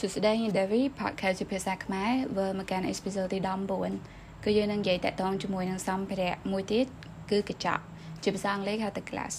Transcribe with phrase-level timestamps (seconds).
[0.00, 3.38] សួស្តី Devi podcast ជាភាសាខ្មែរវើមកកាន់ episode ទី
[3.92, 6.86] 19គឺយើងនឹងនិយាយតាក់ទងជាមួយនឹងសម្ភារៈមួយទៀត
[7.30, 7.82] គឺកញ្ចក់
[8.22, 9.34] ជាភាសាអង់គ្លេសហៅថា glass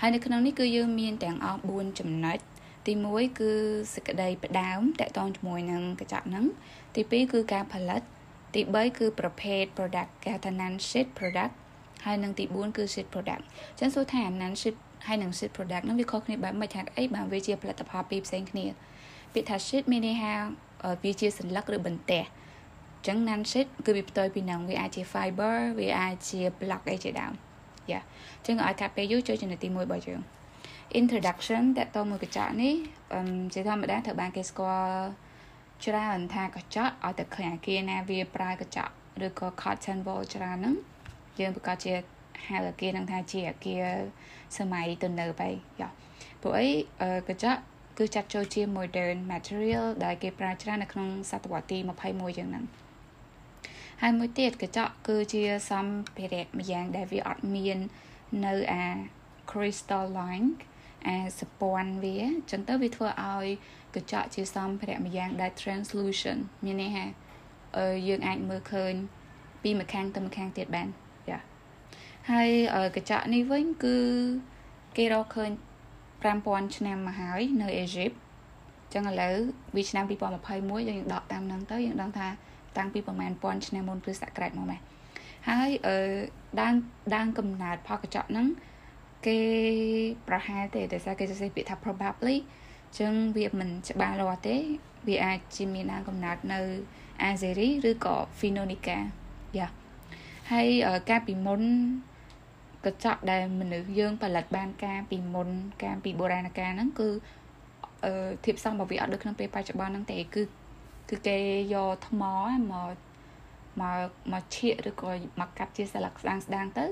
[0.00, 2.38] ហើយនៅក្នុងនេះគឺយើងមានទាំងអស់4ចំណុច
[2.86, 3.52] ទី1គឺ
[3.94, 6.44] សេចក្តីផ្ដើមតាក់ទងជាមួយនឹងកញ្ចក់ហ្នឹង
[6.94, 8.02] ទី2គឺការផលិត
[8.54, 11.52] ទី3គឺប្រភេទ product គេហៅថា non sheet product
[12.04, 18.66] ហើយនឹងទី4គឺ sheet product អញ្ចឹងសួរថា non sheet ហើយនឹង sheet product ហ្នឹងវាខុសគ្នាបែបម៉េចថាអីបានវាជាផលិតផលពីរផ្សេងគ្នា
[19.32, 20.32] ពាក្យថា sheet មានន័យថា
[21.02, 27.32] វាជាសន្លឹកឬបន្ទះអញ្ចឹង non sheet គឺវាផ្ទុយពីនឹងវាអាចជា fiber វាអាចជា block អីជាដើម
[27.90, 28.00] យ៉ា
[28.38, 30.20] អញ្ចឹងឲ្យកាត់ពេលយូរចូលចំណុចទី1របស់យើង
[31.00, 32.74] introduction តើតមួយកញ្ចក់នេះ
[33.14, 33.20] អឺ
[33.54, 35.02] ជាធម្មតាត្រូវបានគេស្គាល់
[35.84, 38.92] ច្រើនថាកញ្ចក់ឲ្យតែឃើញអាគារណាវាប្រើកញ្ចក់
[39.26, 40.74] ឬក៏ cotton wall ច្រើនហ្នឹង
[41.38, 41.92] យើងប្រកាសជា
[42.46, 43.84] ហៅអាគារហ្នឹងថាជាអាគារ
[44.58, 45.88] សម័យទំនើបហើយយ៉ា
[46.42, 46.68] ព្រោះអី
[47.28, 47.60] កញ្ចក់
[47.98, 52.64] គឺចាត់ចូលជា modern material ដែលគេប្រើច្រើននៅក្នុងសតវត្សទី21យ៉ាងហ្នឹង
[54.02, 57.78] ហើយមួយទៀតកញ្ចក់គឺជាសម្ភារៈម្យ៉ាងដែលវាអត់មាន
[58.46, 58.84] នៅអា
[59.50, 60.48] crystalline
[61.06, 63.46] អាសពន្ធវាអញ្ចឹងទៅវាធ្វើឲ្យ
[63.94, 67.04] កញ្ចក់ជាសម្ភារៈម្យ៉ាងដែល translucent មានន័យថា
[68.08, 68.92] យើងអាចមើលឃើញ
[69.62, 70.88] ពីម្ខាងទៅម្ខាងទៀតបាន
[71.28, 71.38] ចា
[72.30, 72.48] ហើយ
[72.96, 73.96] កញ្ចក់នេះវិញគឺ
[74.96, 75.50] គេរកឃើញ
[76.22, 78.10] 5000ឆ្នាំមកហើយនៅអេស៊ីប
[78.94, 79.34] ចឹងឥឡូវ
[79.76, 82.28] វាឆ្នាំ2021យើងដកតាមហ្នឹងទៅយើងដឹងថា
[82.76, 84.80] តាំងពីប្រហែល1000ឆ្នាំមុនគ្រិស្តសករាជមកម៉េះ
[85.48, 85.96] ហើយអឺ
[86.60, 86.74] ដើម
[87.14, 88.46] ដើមកំណើតផលកញ្ចក់ហ្នឹង
[89.26, 89.40] គេ
[90.28, 92.36] ប្រហែលទេតែសារគេសរសេរពាក្យថា probably
[92.98, 94.56] ចឹងវាមិនច្បាស់លាស់ទេ
[95.08, 96.60] វាអាចជាមានដើមកំណើតនៅ
[97.22, 98.98] អាសេរីឬក៏ Phoenicia
[99.58, 99.68] យ៉ា
[100.52, 100.68] ហើយ
[101.08, 101.62] កាលពីមុន
[102.84, 105.48] កញ្ចក់ដែលមនុស្សយើងផលិតបានការពីមុន
[105.84, 107.08] ការពីបុរាណកាលហ្នឹងគឺ
[108.04, 110.42] អឺធៀបសំរបស់វាអត់ដូចក្នុងពេលបច្ចុប្បន្នហ្នឹងទេគឺ
[111.10, 111.38] គឺគេ
[111.74, 112.94] យកថ្មមក
[113.80, 116.84] មកមកឈៀកឬក៏មកកាត់ជាស្លឹកស្ដាងស្ដាងទៅ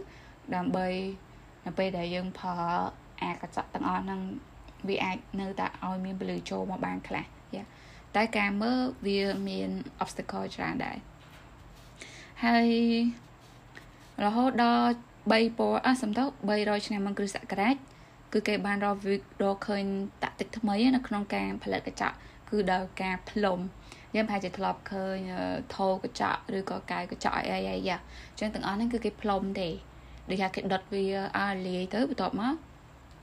[0.55, 0.89] ដើម្បី
[1.67, 2.63] នៅពេលដែលយើងផល
[3.23, 4.21] អាកញ្ចក់ទាំងអស់ហ្នឹង
[4.89, 7.65] វាអាចនៅតែឲ្យមានពលឺចូលមកបានខ្លះយ៉ា
[8.17, 9.71] តែការមើលវាមាន
[10.03, 10.97] obstacle ច្រើនដែរ
[12.45, 12.69] ហើយ
[14.25, 14.93] រហូតដល់
[15.31, 17.77] 3ពណ៌អះសំដៅ300ឆ្នាំមុនគ្រិស្តសករាជ
[18.33, 18.97] គឺគេបានរក
[19.43, 19.85] រកឃើញ
[20.23, 22.17] តាក់ទឹកថ្មីនៅក្នុងការផលិតកញ្ចក់
[22.51, 23.59] គឺដោយការផ្លុំ
[24.15, 25.17] យើងប្រហែលជាធ្លាប់ឃើញ
[25.75, 27.97] ថោកញ្ចក់ឬក៏កែវកញ្ចក់អីអីអីយ៉ា
[28.31, 29.69] អញ្ចឹងទាំងអស់ហ្នឹងគឺគេផ្លុំទេ
[30.29, 31.05] ដូចថាគេដុតវា
[31.39, 32.55] ឲ្យលាយទៅបន្ទាប់មក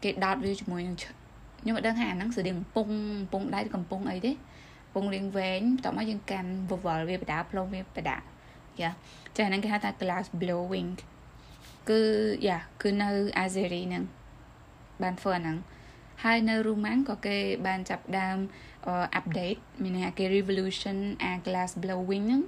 [0.04, 2.88] គេដោតវាជាមួយនឹងខ្ញុំមិនដឹងថាអាហ្នឹងស្តៀងកំពុង
[3.22, 8.18] កំពុងដៃកំពុងអីទេកំពុងរៀងវែងបន្ទាប់មកយើងកាន់វវល់វាបដាផ្លុំវាបដា
[8.82, 8.90] យ៉ា
[9.36, 10.90] ចាហ្នឹងគេហៅថា glass blowing
[11.90, 12.02] គឺ
[12.48, 13.10] យ៉ាគឺនៅ
[13.44, 14.04] Azeri ហ្នឹង
[15.04, 15.58] បានធ្វើអាហ្នឹង
[16.24, 17.38] ហើយនៅ Roman ក៏គេ
[17.68, 18.38] បានចាប់ដើម
[19.20, 22.44] update មានន័យថាគេ revolution អា glass blowing ហ្នឹង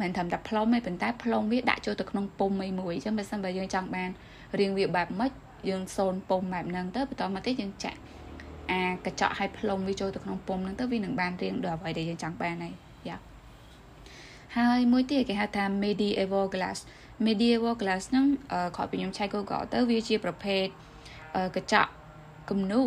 [0.00, 4.10] មិនត្រឹមតែផ្លុំទេប៉ុន្តែផ្លុំវាដាក់ចូលទៅក្នុងពុំអីមួយអញ្ចឹងបើសិនបើយើងចង់បាន
[4.58, 5.32] រៀងវាបែបម៉េច
[5.68, 7.98] យើងសូនពុំបែបហ្នឹងទៅបន្តមកទៀតយើងចាក់
[8.70, 12.74] អាកញ្ចក់ឲ្យផ្លុំវាចូលទៅក្នុងពុំហ្នឹងទៅវានឹងបានរៀងដល់អ្វីដែលយើងចង់បានហើយ
[13.08, 13.16] យ៉ា
[14.56, 16.78] ហើយមួយទៀតគេហៅថា medieval glass
[17.26, 18.26] medieval glass ហ្នឹង
[18.76, 20.66] ក្រោយពីខ្ញុំឆែក Google ទៅវាជាប្រភេទ
[21.56, 21.90] កញ្ចក់
[22.50, 22.82] គំនូ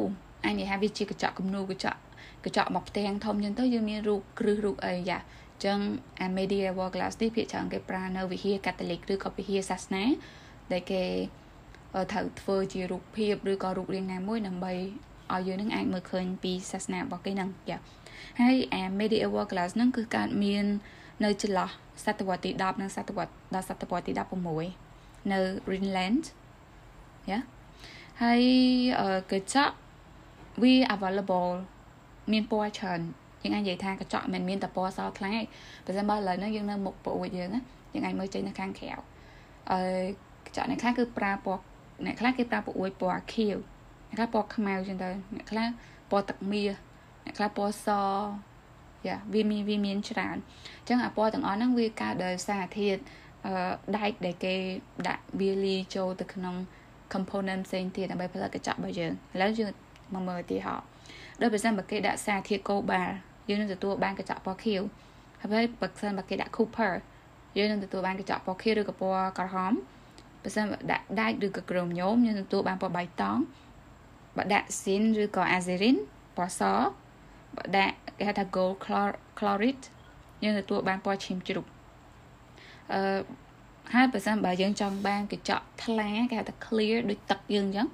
[0.46, 2.00] អញនិយាយថាវាជាកញ្ចក់គំនូកញ្ចក់
[2.46, 5.20] កញ្ចក់មកផ្ទាំងធំចឹងទៅយើងមានរូបគ្រឹះរូបអីយ៉ា
[5.66, 5.80] ចឹង
[6.20, 10.04] អា medieval glass នេះភាគច្រើនគេប្រើនៅវិហារកាតូលិកឬក៏វិហារសាសនា
[10.72, 11.04] ដែលគេ
[12.12, 14.74] ត្រូវធ្វើជារូបភាពឬក៏រូបរាងណាមួយដើម្បី
[15.34, 17.80] ឲ្យយើងនឹងអាចមើលឃើញពីសាសនារបស់គេហ្នឹងយ៉ា
[18.42, 20.66] ហើយអា medieval glass ហ្នឹងគឺកើតមាន
[21.24, 21.70] នៅចន្លោះ
[22.06, 24.12] សតវត្សទី10និងសតវត្សដល់សតវត្សទី
[24.72, 26.24] 16នៅ Greenland
[27.30, 27.40] យ៉ា
[28.22, 28.42] ហើយ
[29.32, 29.76] កញ្ចក់
[30.62, 31.52] វា available
[32.32, 33.00] មានពណ៌ច្រើន
[33.44, 35.34] យើងអាចនិយាយថាកញ្ចក់មិនមានតែពណ៌សខ្លាំង
[35.86, 37.62] ទេបើមិនបើឥឡូវហ្នឹងយើងនៅមុខប្រួយយើងណា
[37.94, 38.90] យើងអាចមើលចេញនៅខាងក្រៅ
[39.72, 39.80] អឺ
[40.46, 41.62] កញ្ចក់អ្នកខ្លះគឺប្រើពណ៌
[42.06, 43.58] អ្នកខ្លះគេប្រើប្រួយពណ៌ខៀវ
[44.10, 45.68] អ្នកខ្លះពណ៌ខ្មៅចឹងទៅអ្នកខ្លះ
[46.12, 46.74] ពណ៌ទឹកមាស
[47.26, 47.88] អ្នកខ្លះពណ៌ស
[49.08, 50.38] យ៉ាវាមានវាមានច្រើន
[50.80, 53.02] អញ្ចឹងអាពណ៌ទាំងអស់ហ្នឹងវាកើតដោយសារធាតុ
[53.46, 53.54] អឺ
[53.98, 54.56] ដែកដែលគេ
[55.08, 56.56] ដាក់វាលីចូលទៅក្នុង
[57.14, 59.70] component ផ្សេងទៀតដើម្បីផលិតកញ្ចក់របស់យើងឥឡូវយើង
[60.14, 60.76] មកមើលទីហោ
[61.42, 63.14] ដោយប្រសិនបើគេដាក់សារធាតុ cobalt
[63.50, 64.82] យើងនឹងទទួលបានកញ្ចក់ពណ៌ខៀវ
[65.42, 66.94] ហើយបើសិនបើគេដាក់ copper
[67.58, 69.74] យើងនឹងទទួលបានកញ្ចក់ពណ៌ខៀវឬក៏ពណ៌ក្រហម
[70.44, 73.38] បើសិនបើដាក់ដែកឬក៏ក្រូមញោមយើងនឹងទទួលបានពណ៌បៃតង
[74.38, 75.98] បើដាក់ zinc ឬក៏ azurin
[76.38, 76.62] ពណ៌ស
[77.58, 78.76] បើដាក់ គេហៅថា gold
[79.38, 79.86] chloride
[80.44, 81.66] យើងទទួលបានពណ៌ឈាមជ្រូក
[82.94, 83.02] អឺ
[83.94, 87.88] ហើយបើសិនបើយើងចង់បានកញ្ចក់ថ្លាគេហៅថា clear ដូចទឹកយើងអញ្ចឹង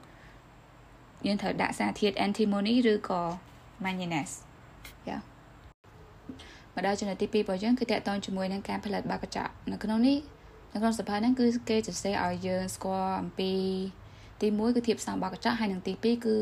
[1.26, 3.22] យើងត្រូវដាក់សារធាតុ antimony ឬក៏
[3.84, 4.36] manganese
[5.08, 5.18] យ៉ា
[6.76, 10.18] មកដល់ចំណុចទី2របស់យើងគឺតកតងជាមួយនឹងការផលិតបាកញ្ចក់នៅក្នុងនេះ
[10.74, 13.52] នៅក្នុងសភៅហ្នឹងគឺគេសរសេរឲ្យយើងស្គាល់អំពី
[14.42, 16.36] ទី1គឺធៀបស្តង់បាកញ្ចក់ហើយនិងទី2គឺ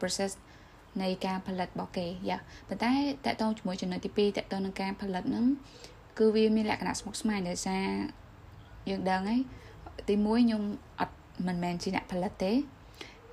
[0.00, 0.30] process
[1.02, 2.92] នៃការផលិតរបស់គេយ៉ាប៉ុន្តែ
[3.24, 5.46] តកតងជាមួយចំណុចទី2តកតងនឹងការផលិតហ្នឹង
[6.18, 7.86] គឺវាមានលក្ខណៈស្មុគស្មាញដោយសារ
[8.90, 9.40] យើងដឹងហើយ
[10.08, 10.62] ទី1ខ្ញុំ
[11.00, 11.16] អត់
[11.46, 12.52] មិនមែនជាអ្នកផលិតទេ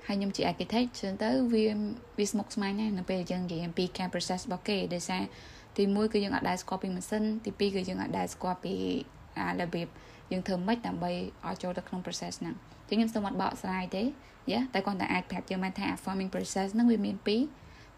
[0.06, 1.64] ហើយខ្ញុំជា architect ចឹងទៅវា
[2.18, 5.22] វាស្មុគស្មាញណាស់នៅពេលយើងនិយាយអំពីការ process របស់គេដោយសារ
[5.76, 8.74] ទី1គឺយើងអត់ដែលស្គាល់ពីម៉ាស៊ីនទី2គឺយើងអត់ដែលស្គាល់ពី
[9.38, 9.88] អារបៀប
[10.32, 11.12] យើងធ្វើម៉េចដើម្បី
[11.46, 12.54] ឲ្យចូលទៅក្នុង process ហ្នឹង
[12.88, 14.02] ចឹងខ្ញុំសូមអត់បកស្រាយទេ
[14.52, 17.42] យ៉ាតែគាត់តែអាចប្រាប់យើងបានថា forming process ហ្នឹងវាមានពីរ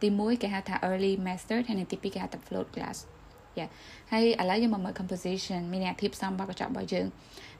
[0.03, 2.97] ទី1គេហៅថា early method ហើយនិងទី2គេហៅថា float glass
[3.59, 3.67] យ៉ា
[4.13, 7.07] ហើយឥឡូវយើងមកមើល composition មានអ្នកធៀបសំរបស់កញ្ចក់របស់យើង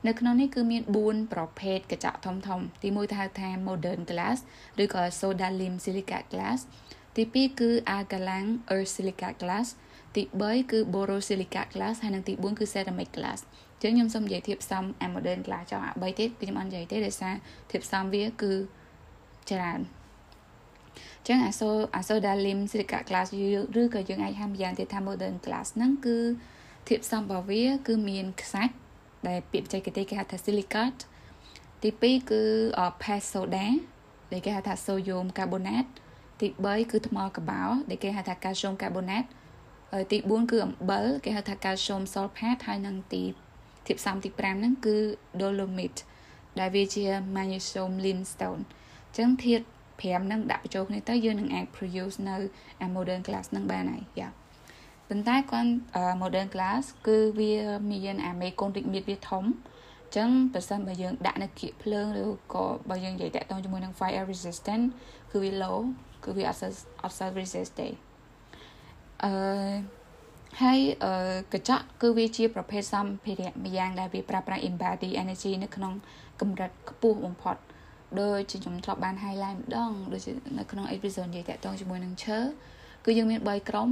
[0.07, 4.37] នៅក្នុងនេះគឺមាន4ប្រភេទកញ្ចក់ធំធំទី1ទៅហៅថា modern glass
[4.83, 6.59] ឬក៏ soda lim silica glass
[7.15, 9.67] ទី2គឺ alkaline earth silica glass
[10.15, 13.39] ទី3គឺ borosilicate glass ហើយនិងទី4គឺ ceramic glass
[13.72, 14.83] អញ្ចឹងខ្ញុំសូមនិយាយធៀបសំ
[15.15, 17.33] modern glass ចង់អា3ទៀតគឺខ្ញុំអត់និយាយទេដោយសារ
[17.71, 18.53] ធៀបសំវាគឺ
[19.51, 19.79] ច្រើន
[21.19, 23.27] អញ្ចឹងអាសូអាសូដាលីមស៊ីលីកា glass
[23.81, 26.17] ឬក៏យើងអាចហៅម្យ៉ាងទៀតថា modern glass ហ្នឹងគឺ
[26.89, 28.73] ធៀបសំរបស់វា គឺមានខ្សាច់
[29.27, 31.01] ដែលពាក្យបច្ចេកទេសគេហៅថា silicate
[31.83, 32.41] ទី2គឺ
[33.01, 33.65] paste soda
[34.31, 35.91] ដែលគេហៅថា sodium carbonate
[36.39, 39.29] ទី3គឺថ្មក្បោដែលគេហៅថា calcium carbonate
[40.11, 43.23] ទី4គឺអំបិលគេហៅថា calcium sulfate ហើយនិងទី
[43.87, 44.95] ធាតុផ្សំទី5ហ្នឹងគឺ
[45.41, 46.01] dolomite
[46.59, 47.03] ដែលវាជា
[47.35, 49.65] magnesium limestone អញ្ចឹងធាតុ
[50.01, 52.35] 5ហ្នឹងដាក់បញ្ចូលគ្នាទៅយើងនឹងអាច produce នៅ
[52.95, 54.29] modern glass ហ្នឹងបានហើយយ៉ា
[55.09, 55.71] ប៉ុន្តែគាត់
[56.23, 57.53] modern glass គឺវា
[57.91, 64.83] មានអាមេកូនរីកមាឌវាធំអញ្ចឹងបើសិនបើយើងដាក់នៅគៀកភ្លើងឬក៏បើយើងនិយាយតាក់ទងជាមួយនឹង fire resistant
[65.31, 65.77] គឺវា low
[66.23, 66.71] គឺវាអត់សូវ
[67.03, 67.87] អត់សូវ resist ទេ
[69.23, 69.31] អឺ
[70.61, 70.79] ហើយ
[71.53, 75.93] កញ្ចក់គឺវាជាប្រភេទសម្ភារៈម្យ៉ាងដែលវាប្រើប្រាស់ embody energy នៅក្នុង
[76.41, 77.55] កម្រិតខ្ពស់បំផុត
[78.19, 82.39] ដូចជាខ្ញុំធ្លាប់បាន highlight ម្ដងដូចជានៅក្នុង episode និយាយតាក់ទងជាមួយនឹងឈើ
[83.05, 83.89] គឺយើងមាន3ក្រុម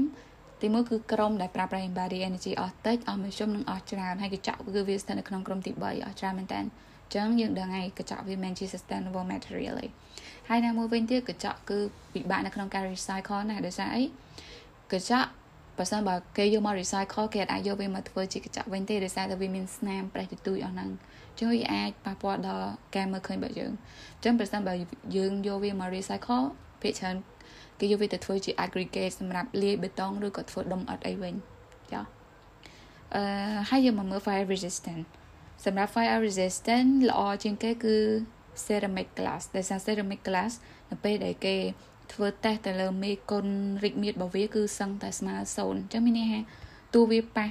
[0.61, 9.87] ទីមួយគឺក្រុមដែលប្រើប្រាស់ embody energy អស់តិចអស់មធ្យមនិងអស់ច្រើនហើយកញ្ចក់គឺវាស្ថិតនៅក្នុងក្រុមទី3អស់ច្រើនមែនតើអញ្ចឹងយើងដឹងហើយកញ្ចក់វាមិនជា sustainable material ទេ
[10.49, 11.79] ហើយណាមួយវិញទៀតកញ្ចក់គឺ
[12.13, 14.03] ពិបាកនៅក្នុងការ recycle ណាស់ដោយសារអី
[14.91, 15.29] កញ្ចក់
[15.81, 20.89] បើសិនបើគេយកមក recycle គេអាចយកវាមកធ្វើជាកញ្ចក់វិញទេដោយសារតែវាមានស្នាមប្រេះទទូចអស់ហ្នឹង
[21.39, 23.71] ចឹងវាអាចប៉ះពាល់ដល់ការមើលឃើញរបស់យើង
[24.23, 24.73] ចឹងប្រសិនបើ
[25.15, 26.45] យើងយកវាមក recycle
[26.81, 27.15] ភាគច្រើន
[27.79, 31.33] គេយកវាទៅធ្វើជា aggregate សម្រាប់លាយបេតុងឬក៏ធ្វើដុំអិតអីវិញ
[31.91, 32.01] ចា
[33.15, 33.23] អឺ
[33.69, 35.03] ហើយយើងមកមើល fire resistant
[35.65, 37.95] សម្រាប់ fire resistant ល្អជាងគេគឺ
[38.65, 40.51] ceramic glass ដែលសារ ceramic glass
[40.89, 41.55] នៅពេលដែលគេ
[42.13, 43.45] ធ្វើតេស្តទៅលើមេគុណ
[43.83, 46.39] រិចមៀតរបស់វាគឺសឹងតែស្មើ0អញ្ចឹងមានន័យថា
[46.93, 47.47] ទោះវាប៉ះ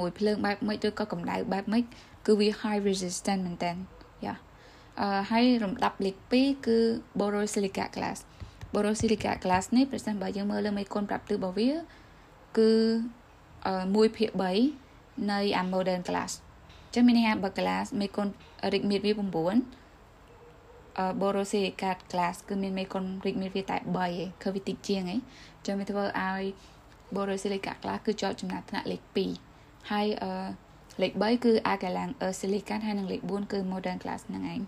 [0.00, 1.84] មួយភ្លើងបែបម៉េចឬក៏កម្ដៅបែបម៉េច
[2.26, 3.72] គឺវា high resistant មែនតើ
[4.24, 4.34] យ៉ា
[5.00, 6.78] អឺហើយរំដាប់លេខ2គឺ
[7.18, 8.18] borosilicate glass
[8.74, 11.70] borosilicate glass នេះប្រសិនបើយើងមើលលើមេគុណប្រាប់ទិសរបស់វា
[12.58, 12.70] គឺ
[13.60, 14.30] 1ភាគ
[14.80, 15.40] 3នៃ
[15.74, 16.32] modern glass
[16.94, 18.28] ចឹងមានន័យថាបើ glass មេគុណ
[18.72, 19.89] រិចមៀតវា9
[21.20, 25.20] borosilicate glass គឺមានមេគុណរីកមានវាតែ3ឯងគឺវាតិចជាងឯង
[25.66, 26.42] ចឹងវាធ្វើឲ្យ
[27.14, 29.02] borosilicate glass គឺជាប់ចំណាត់ថ្នាក់លេខ
[29.46, 30.32] 2ហើយអឺ
[31.02, 34.60] លេខ3គឺ alkaline earth silicate ហើយនិងលេខ4គឺ modern glass ហ្នឹងឯង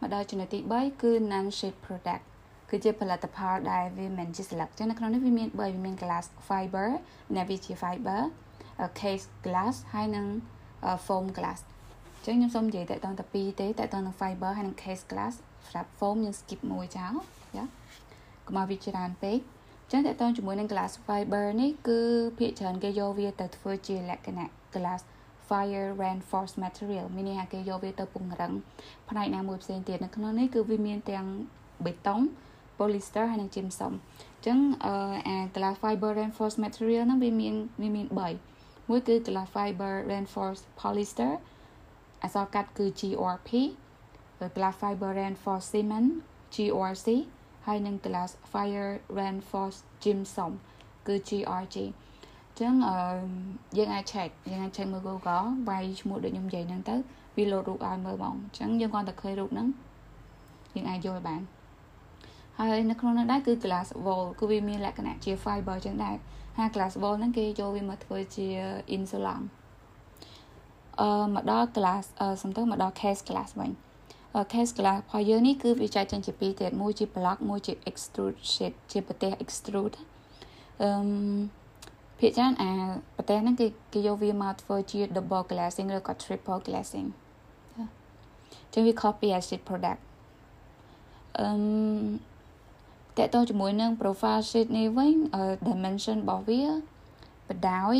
[0.00, 2.24] មកដល់ចំណុចទី3គឺ non shape product
[2.70, 6.88] គឺជាផលិតផលដែលវាមិនជាស្លឹកចឹងនៅក្នុងនេះវាមាន3វាមាន glass fiber
[7.36, 8.20] ដែលវាជា fiber
[9.00, 10.26] case glass ហើយនិង
[11.06, 11.60] foam glass
[12.26, 15.34] ចឹងខ្ញុំសូមនិយាយតទៅតែពីរទេតទៅនឹង fiber ហើយនឹង case glass
[15.66, 17.12] សម្រាប់ foam យើង skip មួយចោល
[17.56, 17.64] យ៉ា
[18.46, 19.38] កុំឲ្យវាច្រើនពេក
[19.90, 22.00] ចឹងតទៅជាមួយនឹង glass fiber នេះគឺ
[22.38, 25.02] ភាគច្រើនគេយកវាទៅធ្វើជាលក្ខណៈ glass
[25.48, 28.52] fire reinforced material មានន័យថាគេយកវាទៅពង្រឹង
[29.08, 31.26] ផ្នែកណាមួយផ្សេងទៀតនៅក្នុងនេះគឺវាមានទាំង
[31.84, 32.20] បេតុង
[32.78, 34.58] polyester ហើយនិង gypsum អញ្ចឹង
[35.26, 41.32] អា glass fiber reinforced material ហ្នឹងវាមានវាមាន3មួយគឺ glass fiber reinforced polyester
[42.22, 43.50] អក្សរកាត់គឺ GRP
[44.56, 46.08] Glass Fiber Reinforced Cement
[46.54, 47.08] GRC
[47.66, 50.52] ហើយនិង Glass Fire Reinforced Gypsum
[51.06, 51.76] គឺ GRG
[52.60, 52.96] ចឹងអឺ
[53.76, 56.96] យើងអាច check យើងអាច check មើល Google វាយឈ្មោះដូចខ្ញុំនិយាយហ្នឹងទៅ
[57.36, 59.66] វាលោតរូបឲ្យមើលបងចឹងយើងគ្រាន់តែឃើញរូបហ្នឹង
[60.74, 61.40] យើងអាចយល់បាន
[62.58, 66.16] ហើយនៅក្នុងនោះដែរគឺ glass wall គឺវាមានលក្ខណៈជា fiber ចឹងដែរ
[66.58, 68.46] ហើយ glass wall ហ្នឹងគេចូលវាមកធ្វើជា
[68.96, 69.40] insulation
[71.00, 73.70] អឺមកដល់ class អឺសំទៅមកដល់ case class វិញ
[74.52, 79.96] case glass របស់យើងនេះគឺវាចែកចេញជាពីរទៀតមួយជា block មួយជា extrude sheet ជាប្រទេស extrude
[80.82, 80.90] អឺ
[82.18, 82.70] ភាគច្រើនអា
[83.16, 87.08] ប្រទេសហ្នឹងគេគេយកវាមកធ្វើជា double glassing ឬក៏ triple glassing
[88.72, 90.00] ចឹងវា copy acid product
[91.38, 91.48] អឺ
[93.18, 95.14] តើតើជាមួយនឹង profile sheet នេះវិញ
[95.68, 96.62] dimension របស់វា
[97.48, 97.96] បដោយ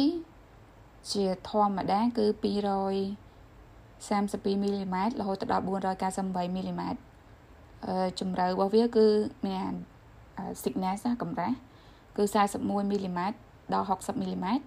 [1.13, 5.65] ជាធម្មតាគឺ232មីលីម៉ែត្ររហូតដល់
[6.09, 6.99] 498មីលីម៉ែត្រ
[7.87, 9.07] អឺជម្រៅរបស់វាគឺ
[9.47, 9.73] មាន
[10.63, 11.57] thickness ណាកម្រាស់
[12.17, 12.23] គឺ
[12.59, 13.37] 41មីលីម៉ែត្រ
[13.73, 14.63] ដល់60មីលីម៉ែត្រ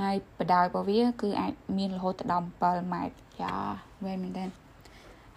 [0.00, 3.54] ហើយបដោយរបស់វា គឺអាចមានរហូតដល់7ម៉ែត្រយ៉ា
[4.04, 4.44] វែងមែនតើ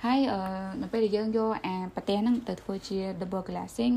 [0.04, 0.40] ហើយអឺ
[0.82, 3.96] នៅពេលដែលយើងយកអាប្រទេសហ្នឹងទៅធ្វើជា double glassing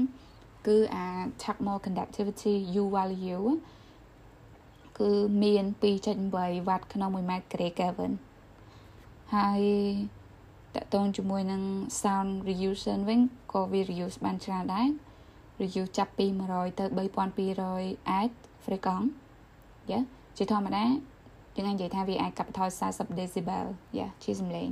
[0.67, 1.07] គឺអា
[1.43, 3.47] thermal conductivity U value
[4.99, 5.11] គឺ
[5.43, 8.13] មាន2.8វ៉ាត់ក្នុង1ម៉ែត្រក្រេ Kelvin
[9.37, 9.61] ហើយ
[10.75, 11.63] តកតងជាមួយនឹង
[12.01, 13.21] sound reduction វិញ
[13.53, 14.89] ក៏វា reduce បានច្រើនដែរ
[15.61, 18.33] reduce ចាប់ពី100ទៅ3200 Hz
[18.65, 19.09] frequency
[19.91, 20.01] យ៉ា
[20.37, 20.85] ជាធម្មតា
[21.57, 23.67] យើងអាចនិយាយថាវាអាចកាត់បន្ថយ40 decibel
[23.99, 24.69] យ៉ាជាសំឡេង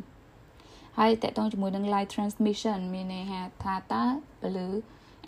[0.98, 3.24] ហើយតកតងជាមួយនឹង light transmission មានន័យ
[3.64, 4.04] ថាតើ
[4.40, 4.68] ពលឺ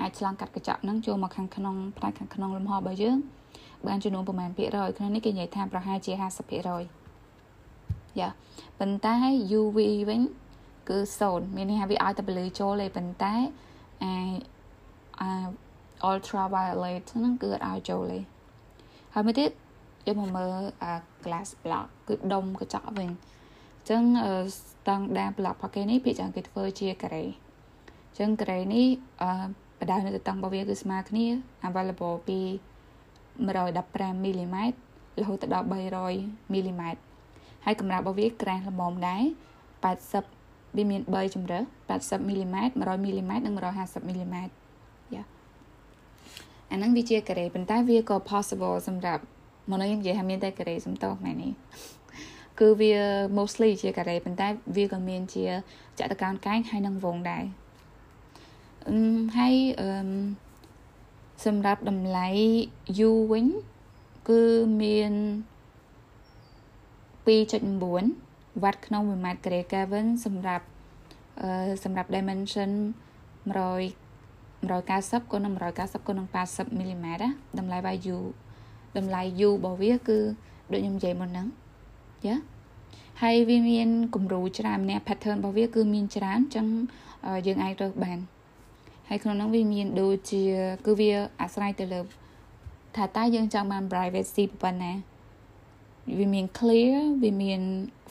[0.00, 3.18] អាចឆ្លងកាត់កញ្ចក់ហ្នឹងចូលមកខាងក្នុងផ្នែកខាងក្នុងលំហរបស់យើង
[3.86, 6.20] បានចំនួនប្រមាណភាគរយក្នុងនេះគេនិយាយថាប្រហែលជា50%
[8.20, 8.28] យ៉ា
[8.78, 9.14] ប៉ុន្តែ
[9.60, 9.78] UV
[10.08, 10.20] វិញ
[10.90, 13.34] គឺ0មានន័យថាវាឲ្យតែពលឺចូលទេប៉ុន្តែ
[14.02, 14.14] អា
[15.20, 15.30] អា
[16.10, 18.18] ultraviolet ហ្នឹងគឺអត់ឲ្យចូលទេ
[19.14, 19.50] ហើយមួយទៀត
[20.06, 20.52] យើងមកមើល
[20.82, 20.92] អា
[21.24, 23.12] glass block គឺដុំកញ្ចក់វិញអ
[23.84, 24.02] ញ្ចឹង
[24.56, 28.86] ស្តង់ដារ block របស់គេនេះភាគច្រើនគេធ្វើជាការ៉េអញ្ចឹងការ៉េនេះ
[29.22, 29.30] អឺ
[29.80, 31.24] បដៅនៅតាំងរបស់វាគឺស្មើគ្នា
[31.68, 32.40] available ពី
[33.36, 34.76] 115មីលីម៉ែត្រ
[35.20, 35.66] រហូតដល់
[36.08, 37.00] 300មីលីម៉ែត្រ
[37.64, 39.22] ហើយកម្រាស់របស់វាក្រាស់ល្មមដែរ
[39.94, 41.64] 80វាមាន3ជម្រើស
[41.96, 44.52] 80មីលីម៉ែត្រ100មីលីម៉ែត្រនិង150មីលីម៉ែត្រ
[45.14, 45.22] យ៉ា
[46.70, 49.22] អាហ្នឹងវាជាការ៉េប៉ុន្តែវាក៏ possible សម្រាប់
[49.70, 51.52] មកនេះនិយាយថាមានតែការ៉េសំតោមែននេះ
[52.60, 52.92] គឺវា
[53.38, 55.44] mostly ជាការ៉េប៉ុន្តែវាក៏មានជា
[55.98, 57.44] ចតកោនកែងហើយនិងវងដែរ
[58.88, 58.98] អឺ
[59.38, 59.88] ហើយអឺ
[61.44, 62.28] សម្រាប់តម្លៃ
[63.08, 63.46] U វិញ
[64.28, 64.42] គឺ
[64.80, 65.12] មាន
[67.26, 70.66] 2.9វ៉ាត់ក្នុង1ម៉ែត្រក្រេ Kelvin សម្រាប់
[71.42, 71.48] អឺ
[71.84, 72.70] សម្រាប់ dimension
[73.52, 74.06] 100
[74.68, 78.24] 190គុណនឹង190គុណនឹង80មីលីម៉ែត្រណាតម្លៃ value
[78.96, 80.18] តម្លៃ U របស់វាគឺ
[80.72, 81.46] ដូចខ្ញុំនិយាយមុនហ្នឹង
[82.26, 82.36] យ៉ា
[83.22, 86.66] ហើយវាមានគំរូច្រើនម្នាក់ pattern របស់វាគឺមានច្រើនអញ្ចឹង
[87.46, 88.18] យើងអាចរើសបាន
[89.08, 90.42] ហើយក្នុងនោះវាមានដូចជា
[90.86, 91.10] គឺវា
[91.40, 92.00] អាស្រ័យទៅលើ
[92.96, 94.92] ថាតើយើងចង់បាន privacy ប៉ុណ្ណា
[96.18, 97.62] វាមាន clear វាមាន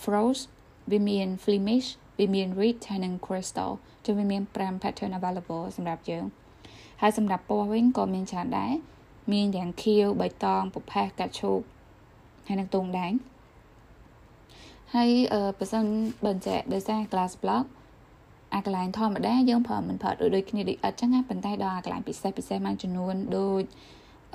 [0.03, 0.43] frost
[0.91, 1.87] វាមាន flemish
[2.19, 3.71] វាមាន red ហើយនិង crystal
[4.05, 6.25] គឺវាមាន5 pattern available សម្រាប់យើង
[7.01, 8.73] ហើយសម្រាប់ពណ៌វិញក៏មានច្រើនដែរ
[9.31, 11.59] មានយ៉ាងខៀវបៃតងពផេះកាត់ឈូក
[12.47, 13.13] ហើយនិងទងដែង
[14.95, 15.85] ហើយអឺបើសិន
[16.25, 17.65] បើចែកដោយសារ glass block
[18.55, 23.63] អាកន្លែងធម្មតាយើងប្រើមិនប្រើដូចដូចគ្នាដូចអត់ចឹងណាប៉ុន្តែដល់អាកន្លែងពិសេសពិសេសមួយចំនួនដូច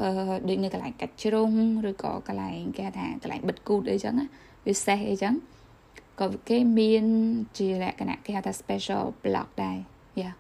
[0.01, 0.09] អឺ
[0.49, 1.51] ដូចនៅកន្លែងកាច់ជ្រុង
[1.91, 4.27] ឬក៏កន្លែងគេថាកន្លែងបិទគូតអីចឹងណា
[4.67, 5.35] វាសេះអីចឹង
[6.21, 7.05] ក៏គេមាន
[7.59, 9.77] ជាលក្ខណៈគេហៅថា special block ដែរ
[10.21, 10.31] យ៉ា